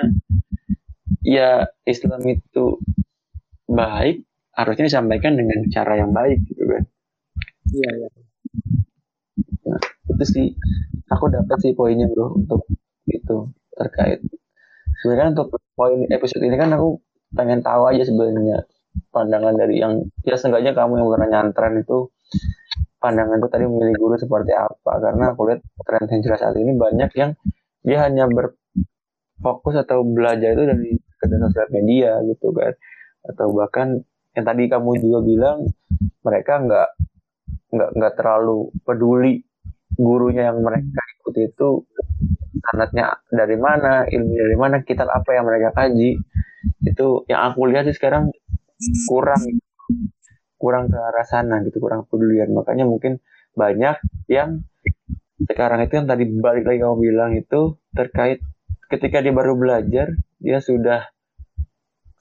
ya 1.22 1.66
Islam 1.84 2.22
itu 2.26 2.78
baik 3.68 4.24
harusnya 4.52 4.84
disampaikan 4.88 5.32
dengan 5.36 5.58
cara 5.72 5.96
yang 6.00 6.12
baik 6.12 6.44
gitu 6.48 6.64
kan. 6.68 6.82
Iya 7.72 7.90
iya. 7.96 8.08
Nah, 9.68 9.80
itu 10.12 10.24
sih 10.28 10.46
aku 11.08 11.24
dapat 11.32 11.56
sih 11.64 11.72
poinnya 11.72 12.08
bro 12.08 12.36
untuk 12.36 12.68
itu 13.08 13.36
terkait. 13.76 14.20
Sebenarnya 15.00 15.34
untuk 15.34 15.56
poin 15.74 16.04
episode 16.12 16.44
ini 16.44 16.56
kan 16.60 16.70
aku 16.76 17.00
pengen 17.32 17.64
tahu 17.64 17.88
aja 17.88 18.04
sebenarnya 18.04 18.68
pandangan 19.08 19.56
dari 19.56 19.80
yang 19.80 20.04
ya 20.22 20.36
seenggaknya 20.36 20.76
kamu 20.76 21.00
yang 21.00 21.08
pernah 21.08 21.28
nyantren 21.32 21.80
itu 21.80 22.12
pandangan 23.00 23.40
itu 23.40 23.48
tadi 23.48 23.64
memilih 23.66 23.96
guru 23.98 24.14
seperti 24.20 24.52
apa. 24.52 24.92
Karena 25.00 25.32
aku 25.32 25.48
lihat 25.48 25.60
tren 25.82 26.04
hijrah 26.06 26.38
saat 26.38 26.54
ini 26.60 26.76
banyak 26.76 27.10
yang 27.16 27.32
dia 27.82 27.98
hanya 28.06 28.28
berfokus 28.30 29.74
atau 29.80 30.06
belajar 30.06 30.54
itu 30.54 30.64
dari 30.68 30.90
kedai 31.18 31.38
sosial 31.40 31.68
media 31.72 32.20
gitu 32.28 32.52
kan. 32.52 32.76
Atau 33.26 33.54
bahkan 33.56 34.02
yang 34.32 34.44
tadi 34.48 34.62
kamu 34.68 34.90
juga 35.00 35.18
bilang 35.20 35.58
mereka 36.24 36.62
nggak 36.62 36.88
nggak 37.72 37.90
nggak 37.96 38.14
terlalu 38.16 38.68
peduli 38.84 39.44
gurunya 39.96 40.48
yang 40.52 40.64
mereka 40.64 41.00
ikuti 41.20 41.52
itu 41.52 41.84
sanatnya 42.62 43.20
dari 43.28 43.56
mana 43.60 44.08
ilmu 44.08 44.32
dari 44.32 44.56
mana 44.56 44.76
kitab 44.84 45.08
apa 45.12 45.36
yang 45.36 45.44
mereka 45.44 45.74
kaji. 45.76 46.16
Itu 46.82 47.26
yang 47.28 47.52
aku 47.52 47.68
lihat 47.68 47.90
sih 47.90 47.96
sekarang 47.96 48.30
kurang 49.10 49.42
kurang 50.56 50.86
ke 50.88 50.98
arah 50.98 51.26
sana 51.26 51.60
gitu 51.66 51.82
kurang 51.82 52.06
pedulian. 52.08 52.54
Makanya 52.54 52.86
mungkin 52.86 53.18
banyak 53.52 54.00
yang 54.32 54.64
sekarang 55.42 55.82
itu 55.84 55.98
yang 55.98 56.06
tadi 56.06 56.24
balik 56.38 56.64
lagi 56.64 56.78
kamu 56.80 56.96
bilang 57.02 57.30
itu 57.34 57.76
terkait 57.92 58.38
ketika 58.86 59.18
dia 59.18 59.34
baru 59.34 59.58
belajar 59.58 60.14
dia 60.38 60.58
sudah 60.62 61.10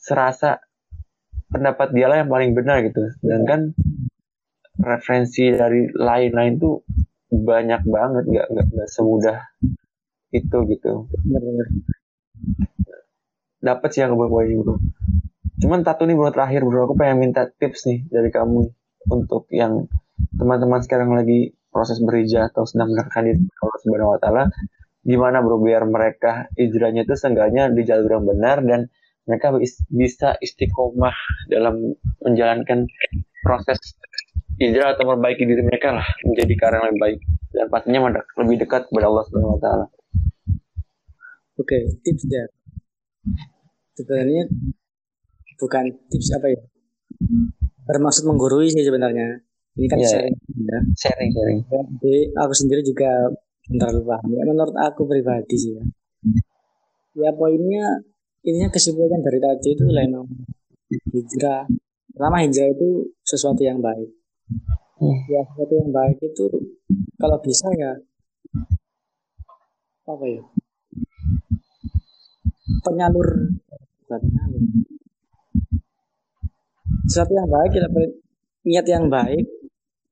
serasa 0.01 0.57
pendapat 1.51 1.91
dia 1.91 2.07
lah 2.07 2.23
yang 2.23 2.31
paling 2.31 2.55
benar 2.55 2.81
gitu. 2.81 3.11
Sedangkan 3.19 3.75
referensi 4.79 5.51
dari 5.51 5.91
lain-lain 5.91 6.57
tuh 6.57 6.81
banyak 7.31 7.83
banget 7.85 8.23
nggak 8.27 8.47
nggak 8.51 8.89
semudah 8.89 9.39
itu 10.31 10.57
gitu. 10.71 11.11
Dapat 13.61 13.89
sih 13.93 14.01
yang 14.01 14.17
gue 14.17 14.41
ini 14.47 14.55
bro. 14.57 14.79
Cuman 15.61 15.85
satu 15.85 16.09
nih 16.09 16.17
bro 16.17 16.33
terakhir 16.33 16.65
bro, 16.65 16.89
aku 16.89 16.95
pengen 16.97 17.21
minta 17.21 17.45
tips 17.45 17.85
nih 17.85 17.99
dari 18.09 18.33
kamu 18.33 18.71
untuk 19.11 19.45
yang 19.53 19.85
teman-teman 20.33 20.81
sekarang 20.81 21.13
lagi 21.13 21.53
proses 21.71 22.01
berhijrah 22.03 22.51
atau 22.51 22.67
sedang 22.67 22.91
mendekatkan 22.91 23.23
diri 23.31 23.41
Allah 23.61 23.79
Subhanahu 23.81 24.13
wa 24.13 24.19
taala 24.19 24.43
gimana 25.01 25.41
bro 25.41 25.57
biar 25.57 25.81
mereka 25.89 26.51
hijrahnya 26.53 27.09
itu 27.09 27.17
seenggaknya 27.17 27.73
di 27.73 27.81
jalur 27.81 28.21
yang 28.21 28.25
benar 28.27 28.61
dan 28.61 28.91
mereka 29.29 29.53
bisa 29.91 30.35
istiqomah 30.41 31.13
dalam 31.47 31.93
menjalankan 32.25 32.89
proses 33.45 33.77
hijrah 34.57 34.93
atau 34.97 35.09
memperbaiki 35.09 35.45
diri 35.45 35.63
mereka 35.65 35.97
lah 35.97 36.07
menjadi 36.25 36.53
karang 36.57 36.83
yang 36.89 36.99
baik. 37.01 37.19
Dan 37.51 37.67
pastinya 37.67 37.99
lebih 38.39 38.63
dekat 38.63 38.87
kepada 38.87 39.11
Allah 39.11 39.23
Subhanahu 39.27 39.55
wa 39.57 39.61
taala. 39.61 39.85
Oke, 41.59 41.77
tips 42.01 42.23
ya. 42.25 42.45
Sebenarnya 43.97 44.49
bukan 45.59 45.83
tips 46.09 46.29
apa 46.37 46.47
ya? 46.49 46.61
Bermaksud 47.85 48.23
menggurui 48.25 48.71
sih 48.71 48.81
sebenarnya. 48.81 49.43
Ini 49.77 49.87
kan 49.87 49.99
yeah, 49.99 50.09
sharing 50.09 50.35
ya. 50.35 50.79
Sharing 50.95 51.29
sharing. 51.31 51.59
Jadi 52.01 52.21
aku 52.35 52.53
sendiri 52.55 52.81
juga 52.81 53.29
terlalu 53.67 54.01
paham. 54.07 54.29
Ya 54.31 54.43
menurut 54.47 54.75
aku 54.75 55.05
pribadi 55.05 55.55
sih 55.55 55.71
ya. 55.75 55.83
Ya 57.11 57.29
poinnya 57.35 58.03
ininya 58.45 58.69
kesimpulan 58.73 59.21
dari 59.21 59.37
tadi 59.37 59.69
itu 59.77 59.85
lain 59.85 60.17
hijrah 61.13 61.65
pertama 62.11 62.41
hijrah 62.41 62.67
itu 62.73 63.13
sesuatu 63.21 63.61
yang 63.61 63.79
baik 63.79 64.09
hmm. 64.99 65.17
ya 65.29 65.41
sesuatu 65.53 65.73
yang 65.77 65.91
baik 65.93 66.17
itu 66.21 66.45
kalau 67.21 67.37
bisa 67.39 67.67
ya 67.77 67.91
apa 70.09 70.25
ya 70.27 70.43
penyalur 72.81 73.27
bukan 74.03 74.19
penyalur 74.25 74.63
sesuatu 77.07 77.33
yang 77.37 77.47
baik 77.47 77.71
kita 77.71 77.87
niat 78.65 78.85
yang 78.89 79.05
baik 79.07 79.45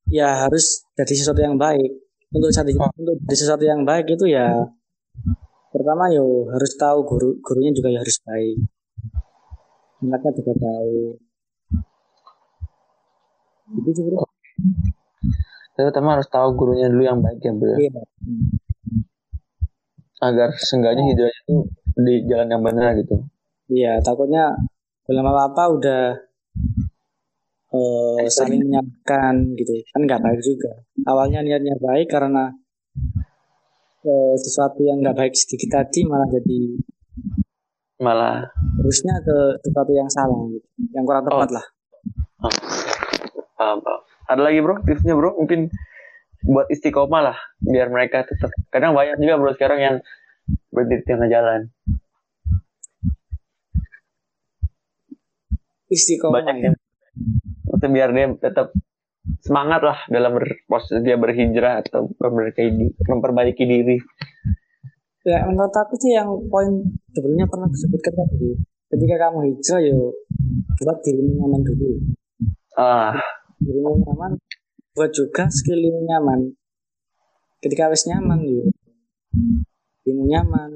ya 0.09 0.45
harus 0.45 0.85
jadi 0.97 1.13
sesuatu 1.13 1.41
yang 1.41 1.57
baik 1.57 1.89
untuk 2.29 2.49
saat 2.53 2.69
oh. 2.69 2.89
untuk 2.97 3.17
jadi 3.25 3.35
sesuatu 3.37 3.65
yang 3.65 3.81
baik 3.85 4.09
itu 4.09 4.29
ya 4.29 4.69
pertama 5.69 6.09
yo 6.09 6.49
harus 6.49 6.71
tahu 6.75 6.99
guru 7.05 7.29
gurunya 7.41 7.71
juga 7.73 7.89
ya 7.93 7.99
harus 8.01 8.17
baik. 8.25 8.57
Anaknya 10.03 10.31
juga 10.37 10.53
tahu. 10.57 10.97
Itu 13.69 13.91
juga 13.93 14.25
pertama 15.79 16.19
harus 16.19 16.27
tahu 16.27 16.47
gurunya 16.59 16.91
dulu 16.91 17.03
yang 17.07 17.23
baik 17.23 17.39
ya 17.39 17.55
bro 17.55 17.75
iya. 17.79 18.03
agar 20.19 20.51
seenggaknya 20.59 21.07
hidupnya 21.07 21.31
itu 21.31 21.55
di 21.99 22.15
jalan 22.27 22.51
yang 22.51 22.63
benar 22.63 22.91
gitu. 22.99 23.15
Iya 23.71 24.03
takutnya 24.03 24.51
belum 25.07 25.23
apa 25.23 25.41
apa 25.55 25.63
udah 25.71 26.03
uh, 27.71 28.19
saling 28.27 28.59
menyamakan 28.67 29.55
gitu. 29.55 29.71
Kan 29.95 30.03
nggak 30.03 30.19
baik 30.19 30.41
juga. 30.43 30.83
Awalnya 31.07 31.47
niatnya 31.47 31.79
baik 31.79 32.11
karena 32.11 32.51
uh, 34.05 34.35
sesuatu 34.39 34.79
yang 34.83 35.03
nggak 35.03 35.17
baik 35.17 35.33
sedikit 35.35 35.81
tadi 35.81 36.07
malah 36.07 36.27
jadi 36.29 36.59
malah 37.99 38.47
terusnya 38.79 39.19
ke 39.19 39.37
sesuatu 39.59 39.91
yang 39.91 40.07
salah 40.07 40.39
gitu 40.47 40.67
yang 40.95 41.03
kurang 41.03 41.27
tepat 41.27 41.49
oh. 41.51 41.55
lah. 41.59 41.65
Oh. 42.39 42.51
paham, 43.59 43.83
ada 44.31 44.41
lagi 44.41 44.63
bro? 44.63 44.79
Tipsnya 44.87 45.19
bro? 45.19 45.35
Mungkin 45.35 45.67
buat 46.47 46.71
istiqomah 46.71 47.19
lah 47.19 47.37
biar 47.59 47.91
mereka 47.91 48.23
tetap 48.23 48.47
kadang 48.71 48.95
banyak 48.95 49.19
juga 49.19 49.35
bro 49.35 49.51
sekarang 49.51 49.79
yang 49.83 49.95
berhenti 50.71 50.95
di 50.95 51.03
tengah 51.03 51.27
jalan. 51.27 51.61
Istiqomah 55.91 56.39
banyak 56.39 56.57
yang 56.63 56.75
itu 57.69 57.87
biar 57.91 58.09
dia 58.15 58.27
tetap 58.39 58.71
semangat 59.43 59.81
lah 59.83 59.99
dalam 60.09 60.37
proses 60.65 61.01
dia 61.05 61.15
berhijrah 61.15 61.85
atau 61.85 62.09
memperbaiki, 62.09 62.97
memperbaiki 63.05 63.63
diri. 63.65 63.97
Ya 65.27 65.45
menurut 65.45 65.75
aku 65.75 65.99
sih 65.99 66.15
yang 66.15 66.31
poin 66.47 66.79
sebelumnya 67.11 67.45
pernah 67.45 67.67
disebutkan 67.67 68.13
tadi, 68.15 68.55
ketika 68.89 69.15
kamu 69.27 69.37
hijrah 69.51 69.79
yo 69.83 70.15
buat 70.79 70.97
dirimu 71.03 71.31
nyaman 71.43 71.61
dulu. 71.61 71.89
Ah. 72.79 73.13
Dirimu 73.59 73.99
nyaman, 74.07 74.39
buat 74.95 75.11
juga 75.11 75.51
skillmu 75.51 76.07
nyaman. 76.07 76.55
Ketika 77.59 77.91
wis 77.91 78.07
nyaman 78.07 78.39
yo, 78.47 78.71
dirimu 80.07 80.25
nyaman, 80.31 80.71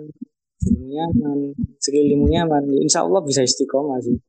dirimu 0.59 0.87
nyaman, 0.91 1.39
skillmu 1.79 2.27
nyaman, 2.27 2.63
insya 2.83 3.07
Allah 3.07 3.23
bisa 3.23 3.41
istiqomah 3.41 4.03
sih. 4.03 4.19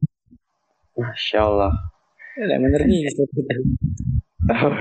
Masya 0.95 1.41
Allah. 1.43 1.94
Ya, 2.35 2.59
mengerti 2.59 3.07
Oh, 4.45 4.77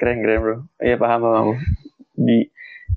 keren 0.00 0.24
keren 0.24 0.38
bro. 0.40 0.56
Iya 0.80 0.96
paham 0.96 1.20
paham. 1.20 1.48
Di 2.16 2.48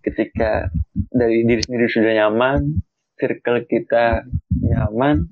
ketika 0.07 0.72
dari 1.11 1.43
diri 1.43 1.59
sendiri 1.59 1.91
sudah 1.91 2.16
nyaman, 2.16 2.80
circle 3.20 3.68
kita 3.68 4.24
nyaman, 4.63 5.28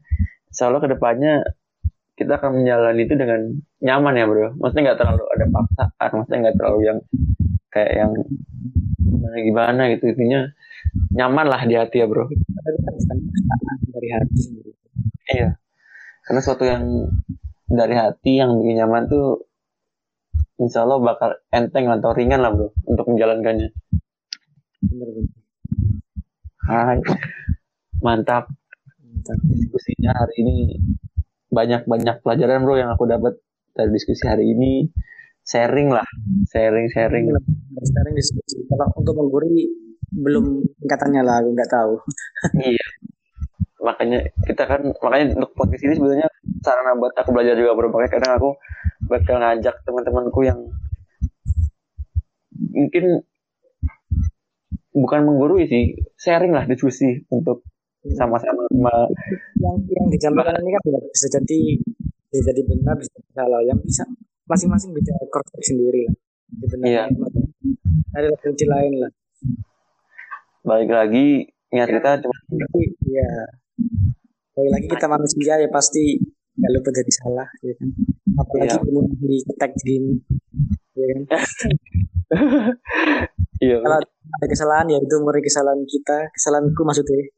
insya 0.52 0.68
Allah 0.68 0.84
ke 0.84 0.92
depannya 0.92 1.48
kita 2.20 2.44
akan 2.44 2.60
menjalani 2.60 3.08
itu 3.08 3.16
dengan 3.16 3.56
nyaman 3.80 4.20
ya 4.20 4.26
bro. 4.28 4.52
Maksudnya 4.60 4.84
nggak 4.92 5.00
terlalu 5.00 5.24
ada 5.32 5.46
paksaan, 5.48 6.10
maksudnya 6.12 6.40
nggak 6.44 6.58
terlalu 6.60 6.80
yang 6.84 7.00
kayak 7.72 7.94
yang 7.96 8.12
gimana 9.00 9.38
gimana 9.40 9.82
gitu 9.96 10.04
intinya 10.12 10.42
nyaman 11.16 11.46
lah 11.48 11.62
di 11.64 11.76
hati 11.80 12.04
ya 12.04 12.08
bro. 12.12 12.28
Dari 13.96 14.10
hati. 14.12 14.42
Iya 15.40 15.56
karena 16.24 16.40
sesuatu 16.40 16.64
yang 16.64 16.84
dari 17.74 17.96
hati 17.98 18.38
yang 18.38 18.62
bikin 18.62 18.86
nyaman 18.86 19.10
tuh 19.10 19.50
insya 20.62 20.86
Allah 20.86 21.02
bakal 21.02 21.32
enteng 21.50 21.90
atau 21.90 22.14
ringan 22.14 22.40
lah 22.40 22.54
bro 22.54 22.70
untuk 22.86 23.10
menjalankannya. 23.10 23.74
Bener 24.86 25.10
bener. 25.10 25.34
Hai. 26.64 27.00
Mantap. 28.00 28.48
Mantap. 29.02 29.38
diskusinya 29.48 30.12
hari 30.14 30.36
ini 30.46 30.56
banyak 31.50 31.86
banyak 31.86 32.22
pelajaran 32.22 32.64
bro 32.64 32.78
yang 32.78 32.92
aku 32.94 33.10
dapat 33.10 33.34
dari 33.74 33.90
diskusi 33.92 34.24
hari 34.30 34.54
ini. 34.54 34.88
Sharing 35.44 35.92
lah. 35.92 36.08
Sharing 36.54 36.88
sharing. 36.94 37.26
Dan 37.34 37.84
sekarang 37.84 38.14
diskusi 38.16 38.64
kalau 38.70 38.88
untuk 38.96 39.18
mengguri 39.18 39.68
belum 40.14 40.62
tingkatannya 40.80 41.22
lah 41.26 41.42
aku 41.42 41.50
nggak 41.52 41.72
tahu. 41.74 41.94
Iya 42.62 42.86
makanya 43.84 44.24
kita 44.48 44.64
kan 44.64 44.82
makanya 45.04 45.36
untuk 45.36 45.52
podcast 45.54 45.84
ini 45.84 45.94
sebenarnya 46.00 46.28
sarana 46.64 46.96
buat 46.96 47.12
aku 47.20 47.30
belajar 47.36 47.54
juga 47.60 47.76
bro. 47.76 47.92
Makanya 47.92 48.12
kadang 48.16 48.32
aku 48.40 48.50
bakal 49.12 49.36
ngajak 49.44 49.76
teman-temanku 49.84 50.40
yang 50.48 50.60
mungkin 52.74 53.22
bukan 54.94 55.20
menggurui 55.28 55.68
sih 55.68 56.00
sharing 56.16 56.54
lah 56.56 56.64
diskusi 56.70 57.22
untuk 57.28 57.66
sama-sama 58.16 58.68
ma- 58.76 59.10
yang 59.60 59.76
yang 59.88 60.06
dijabarkan 60.12 60.60
ini 60.64 60.72
kan 60.76 60.82
bisa- 61.12 61.32
jadi 61.40 61.62
bisa 62.32 62.50
jadi 62.52 62.62
benar 62.64 62.96
bisa 62.96 63.12
salah. 63.36 63.60
Yang 63.64 63.80
bisa 63.84 64.04
masing-masing 64.48 64.92
bisa 64.96 65.12
check 65.20 65.64
sendiri 65.64 66.08
lah. 66.08 66.16
Jadi 66.54 66.66
benar 66.72 66.88
Iya. 66.88 67.04
ada 68.14 68.28
referensi 68.32 68.66
lain 68.68 68.94
lah. 69.02 69.12
Balik 70.64 70.92
lagi 70.92 71.48
niat 71.74 71.90
kita 71.90 72.22
cuma 72.22 72.36
tapi 72.54 72.82
ya 73.76 73.86
balik 74.54 74.72
lagi 74.72 74.88
kita 74.88 75.08
manusia 75.08 75.54
ya 75.58 75.70
pasti 75.70 76.04
nggak 76.54 76.72
lupa 76.72 76.90
jadi 76.94 77.12
salah 77.18 77.50
ya 77.62 77.74
kan? 77.74 77.90
Apalagi 78.34 78.78
belum 78.86 79.06
di 79.20 79.38
tag 79.58 79.72
gini 79.82 80.14
ya 80.94 81.06
kan? 81.10 81.22
Iya. 83.64 83.80
Kalau 83.80 83.96
ada 83.96 84.46
kesalahan 84.50 84.92
ya 84.92 84.98
itu 85.00 85.16
murni 85.24 85.40
kesalahan 85.40 85.80
kita 85.88 86.28
kesalahanku 86.34 86.82
maksudnya. 86.84 87.16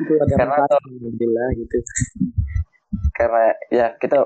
Itu 0.00 0.12
ada 0.16 0.32
Karena 0.32 0.54
kalau- 0.56 0.80
alhamdulillah 0.80 1.48
gitu. 1.58 1.76
Karena 3.12 3.42
ya 3.68 3.86
kita 4.00 4.16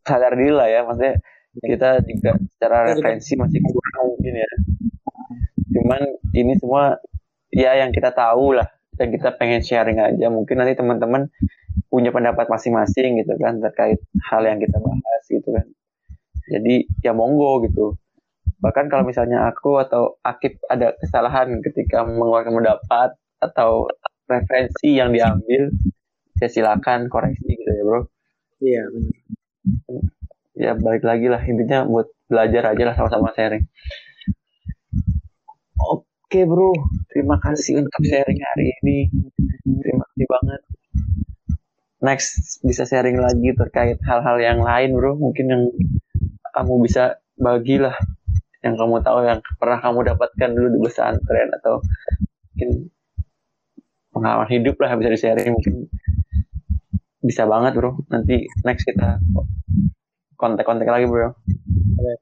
sadar 0.00 0.32
diri 0.32 0.54
lah 0.54 0.70
ya 0.70 0.86
maksudnya 0.88 1.20
kita 1.60 2.00
juga 2.00 2.30
secara 2.38 2.76
juga- 2.80 2.88
referensi 2.96 3.32
masih 3.36 3.60
kurang 3.60 4.04
mungkin 4.08 4.34
ya. 4.40 4.50
Cuman 5.76 6.00
ini 6.32 6.52
semua 6.56 6.96
ya 7.52 7.76
yang 7.76 7.92
kita 7.92 8.08
tahu 8.10 8.56
lah 8.56 8.64
yang 9.00 9.10
kita 9.12 9.28
pengen 9.36 9.60
sharing 9.60 9.98
aja 10.00 10.26
mungkin 10.32 10.60
nanti 10.60 10.74
teman-teman 10.76 11.28
punya 11.92 12.10
pendapat 12.10 12.48
masing-masing 12.48 13.20
gitu 13.20 13.36
kan 13.36 13.60
terkait 13.60 14.00
hal 14.28 14.42
yang 14.44 14.58
kita 14.60 14.76
bahas 14.80 15.22
gitu 15.28 15.48
kan. 15.52 15.66
Jadi 16.48 16.86
ya 17.04 17.12
monggo 17.12 17.64
gitu. 17.66 17.98
Bahkan 18.62 18.88
kalau 18.88 19.04
misalnya 19.04 19.44
aku 19.50 19.76
atau 19.82 20.16
Akib 20.24 20.56
ada 20.72 20.96
kesalahan 20.96 21.60
ketika 21.60 22.06
mengeluarkan 22.06 22.54
pendapat 22.56 23.10
atau 23.42 23.90
referensi 24.26 24.96
yang 24.96 25.12
diambil 25.12 25.70
ya 26.40 26.48
silakan 26.48 27.12
koreksi 27.12 27.46
gitu 27.46 27.70
ya 27.70 27.82
bro. 27.84 28.00
Iya 28.64 28.82
benar. 28.88 29.16
Ya 30.56 30.72
balik 30.72 31.04
lagi 31.04 31.26
lah 31.28 31.42
intinya 31.44 31.84
buat 31.84 32.08
belajar 32.32 32.72
aja 32.72 32.82
lah 32.88 32.94
sama-sama 32.96 33.28
sharing. 33.36 33.64
Oke 35.76 36.15
bro. 36.26 36.74
Terima 37.14 37.38
kasih 37.38 37.86
untuk 37.86 38.02
sharing 38.02 38.40
hari 38.42 38.64
ini. 38.82 38.98
Terima 39.62 40.02
kasih 40.10 40.26
banget. 40.26 40.60
Next 42.02 42.58
bisa 42.66 42.82
sharing 42.82 43.22
lagi 43.22 43.54
terkait 43.54 44.02
hal-hal 44.02 44.36
yang 44.42 44.58
lain 44.60 44.90
bro. 44.98 45.14
Mungkin 45.14 45.46
yang 45.46 45.62
kamu 46.50 46.82
bisa 46.82 47.22
bagilah 47.38 47.94
yang 48.66 48.74
kamu 48.74 48.98
tahu 49.06 49.22
yang 49.22 49.38
pernah 49.62 49.78
kamu 49.78 50.02
dapatkan 50.02 50.50
dulu 50.50 50.68
di 50.74 50.80
pesantren 50.82 51.48
atau 51.62 51.78
mungkin 52.50 52.90
pengalaman 54.10 54.48
hidup 54.50 54.74
lah 54.82 54.98
bisa 54.98 55.10
di 55.14 55.20
sharing 55.20 55.50
mungkin 55.54 55.86
bisa 57.22 57.46
banget 57.46 57.78
bro. 57.78 58.02
Nanti 58.10 58.50
next 58.66 58.82
kita 58.82 59.22
kontak-kontak 60.34 60.90
lagi 60.90 61.06
bro. 61.06 61.38
Boleh. 61.94 62.18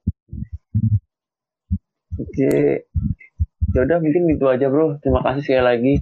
Oke 3.75 3.83
yaudah 3.83 3.99
mungkin 3.99 4.31
itu 4.31 4.47
aja 4.47 4.71
bro. 4.71 5.03
Terima 5.03 5.19
kasih 5.27 5.43
sekali 5.43 5.65
lagi. 5.67 5.95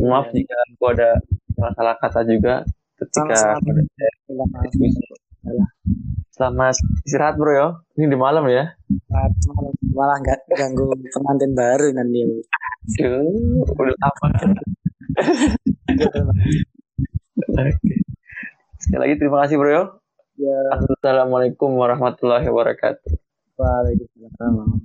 Maaf 0.00 0.32
jika 0.32 0.56
aku 0.72 0.84
ada 0.96 1.20
salah-salah 1.52 1.94
kata 2.00 2.20
juga. 2.24 2.64
Ketika 2.96 3.60
maaf. 4.32 4.64
diskusi. 4.72 5.04
selamat 6.32 6.76
istirahat 7.04 7.36
bro 7.36 7.52
ya. 7.52 7.68
Ini 8.00 8.08
di 8.08 8.16
malam 8.16 8.48
ya. 8.48 8.72
Malah- 9.12 9.76
malah 9.92 10.16
nggak 10.24 10.48
ganggu 10.56 10.88
pengantin 11.12 11.52
baru 11.52 11.92
nanti 11.92 12.24
Duh, 12.96 13.60
udah 13.76 13.92
apa 14.00 14.26
Oke. 17.44 17.94
sekali 18.80 19.00
lagi 19.04 19.14
terima 19.20 19.44
kasih 19.44 19.60
bro 19.60 19.68
ya. 19.68 19.84
Ya. 20.40 20.60
Assalamualaikum 20.72 21.76
warahmatullahi 21.76 22.48
wabarakatuh. 22.48 23.12
Waalaikumsalam 23.60 24.80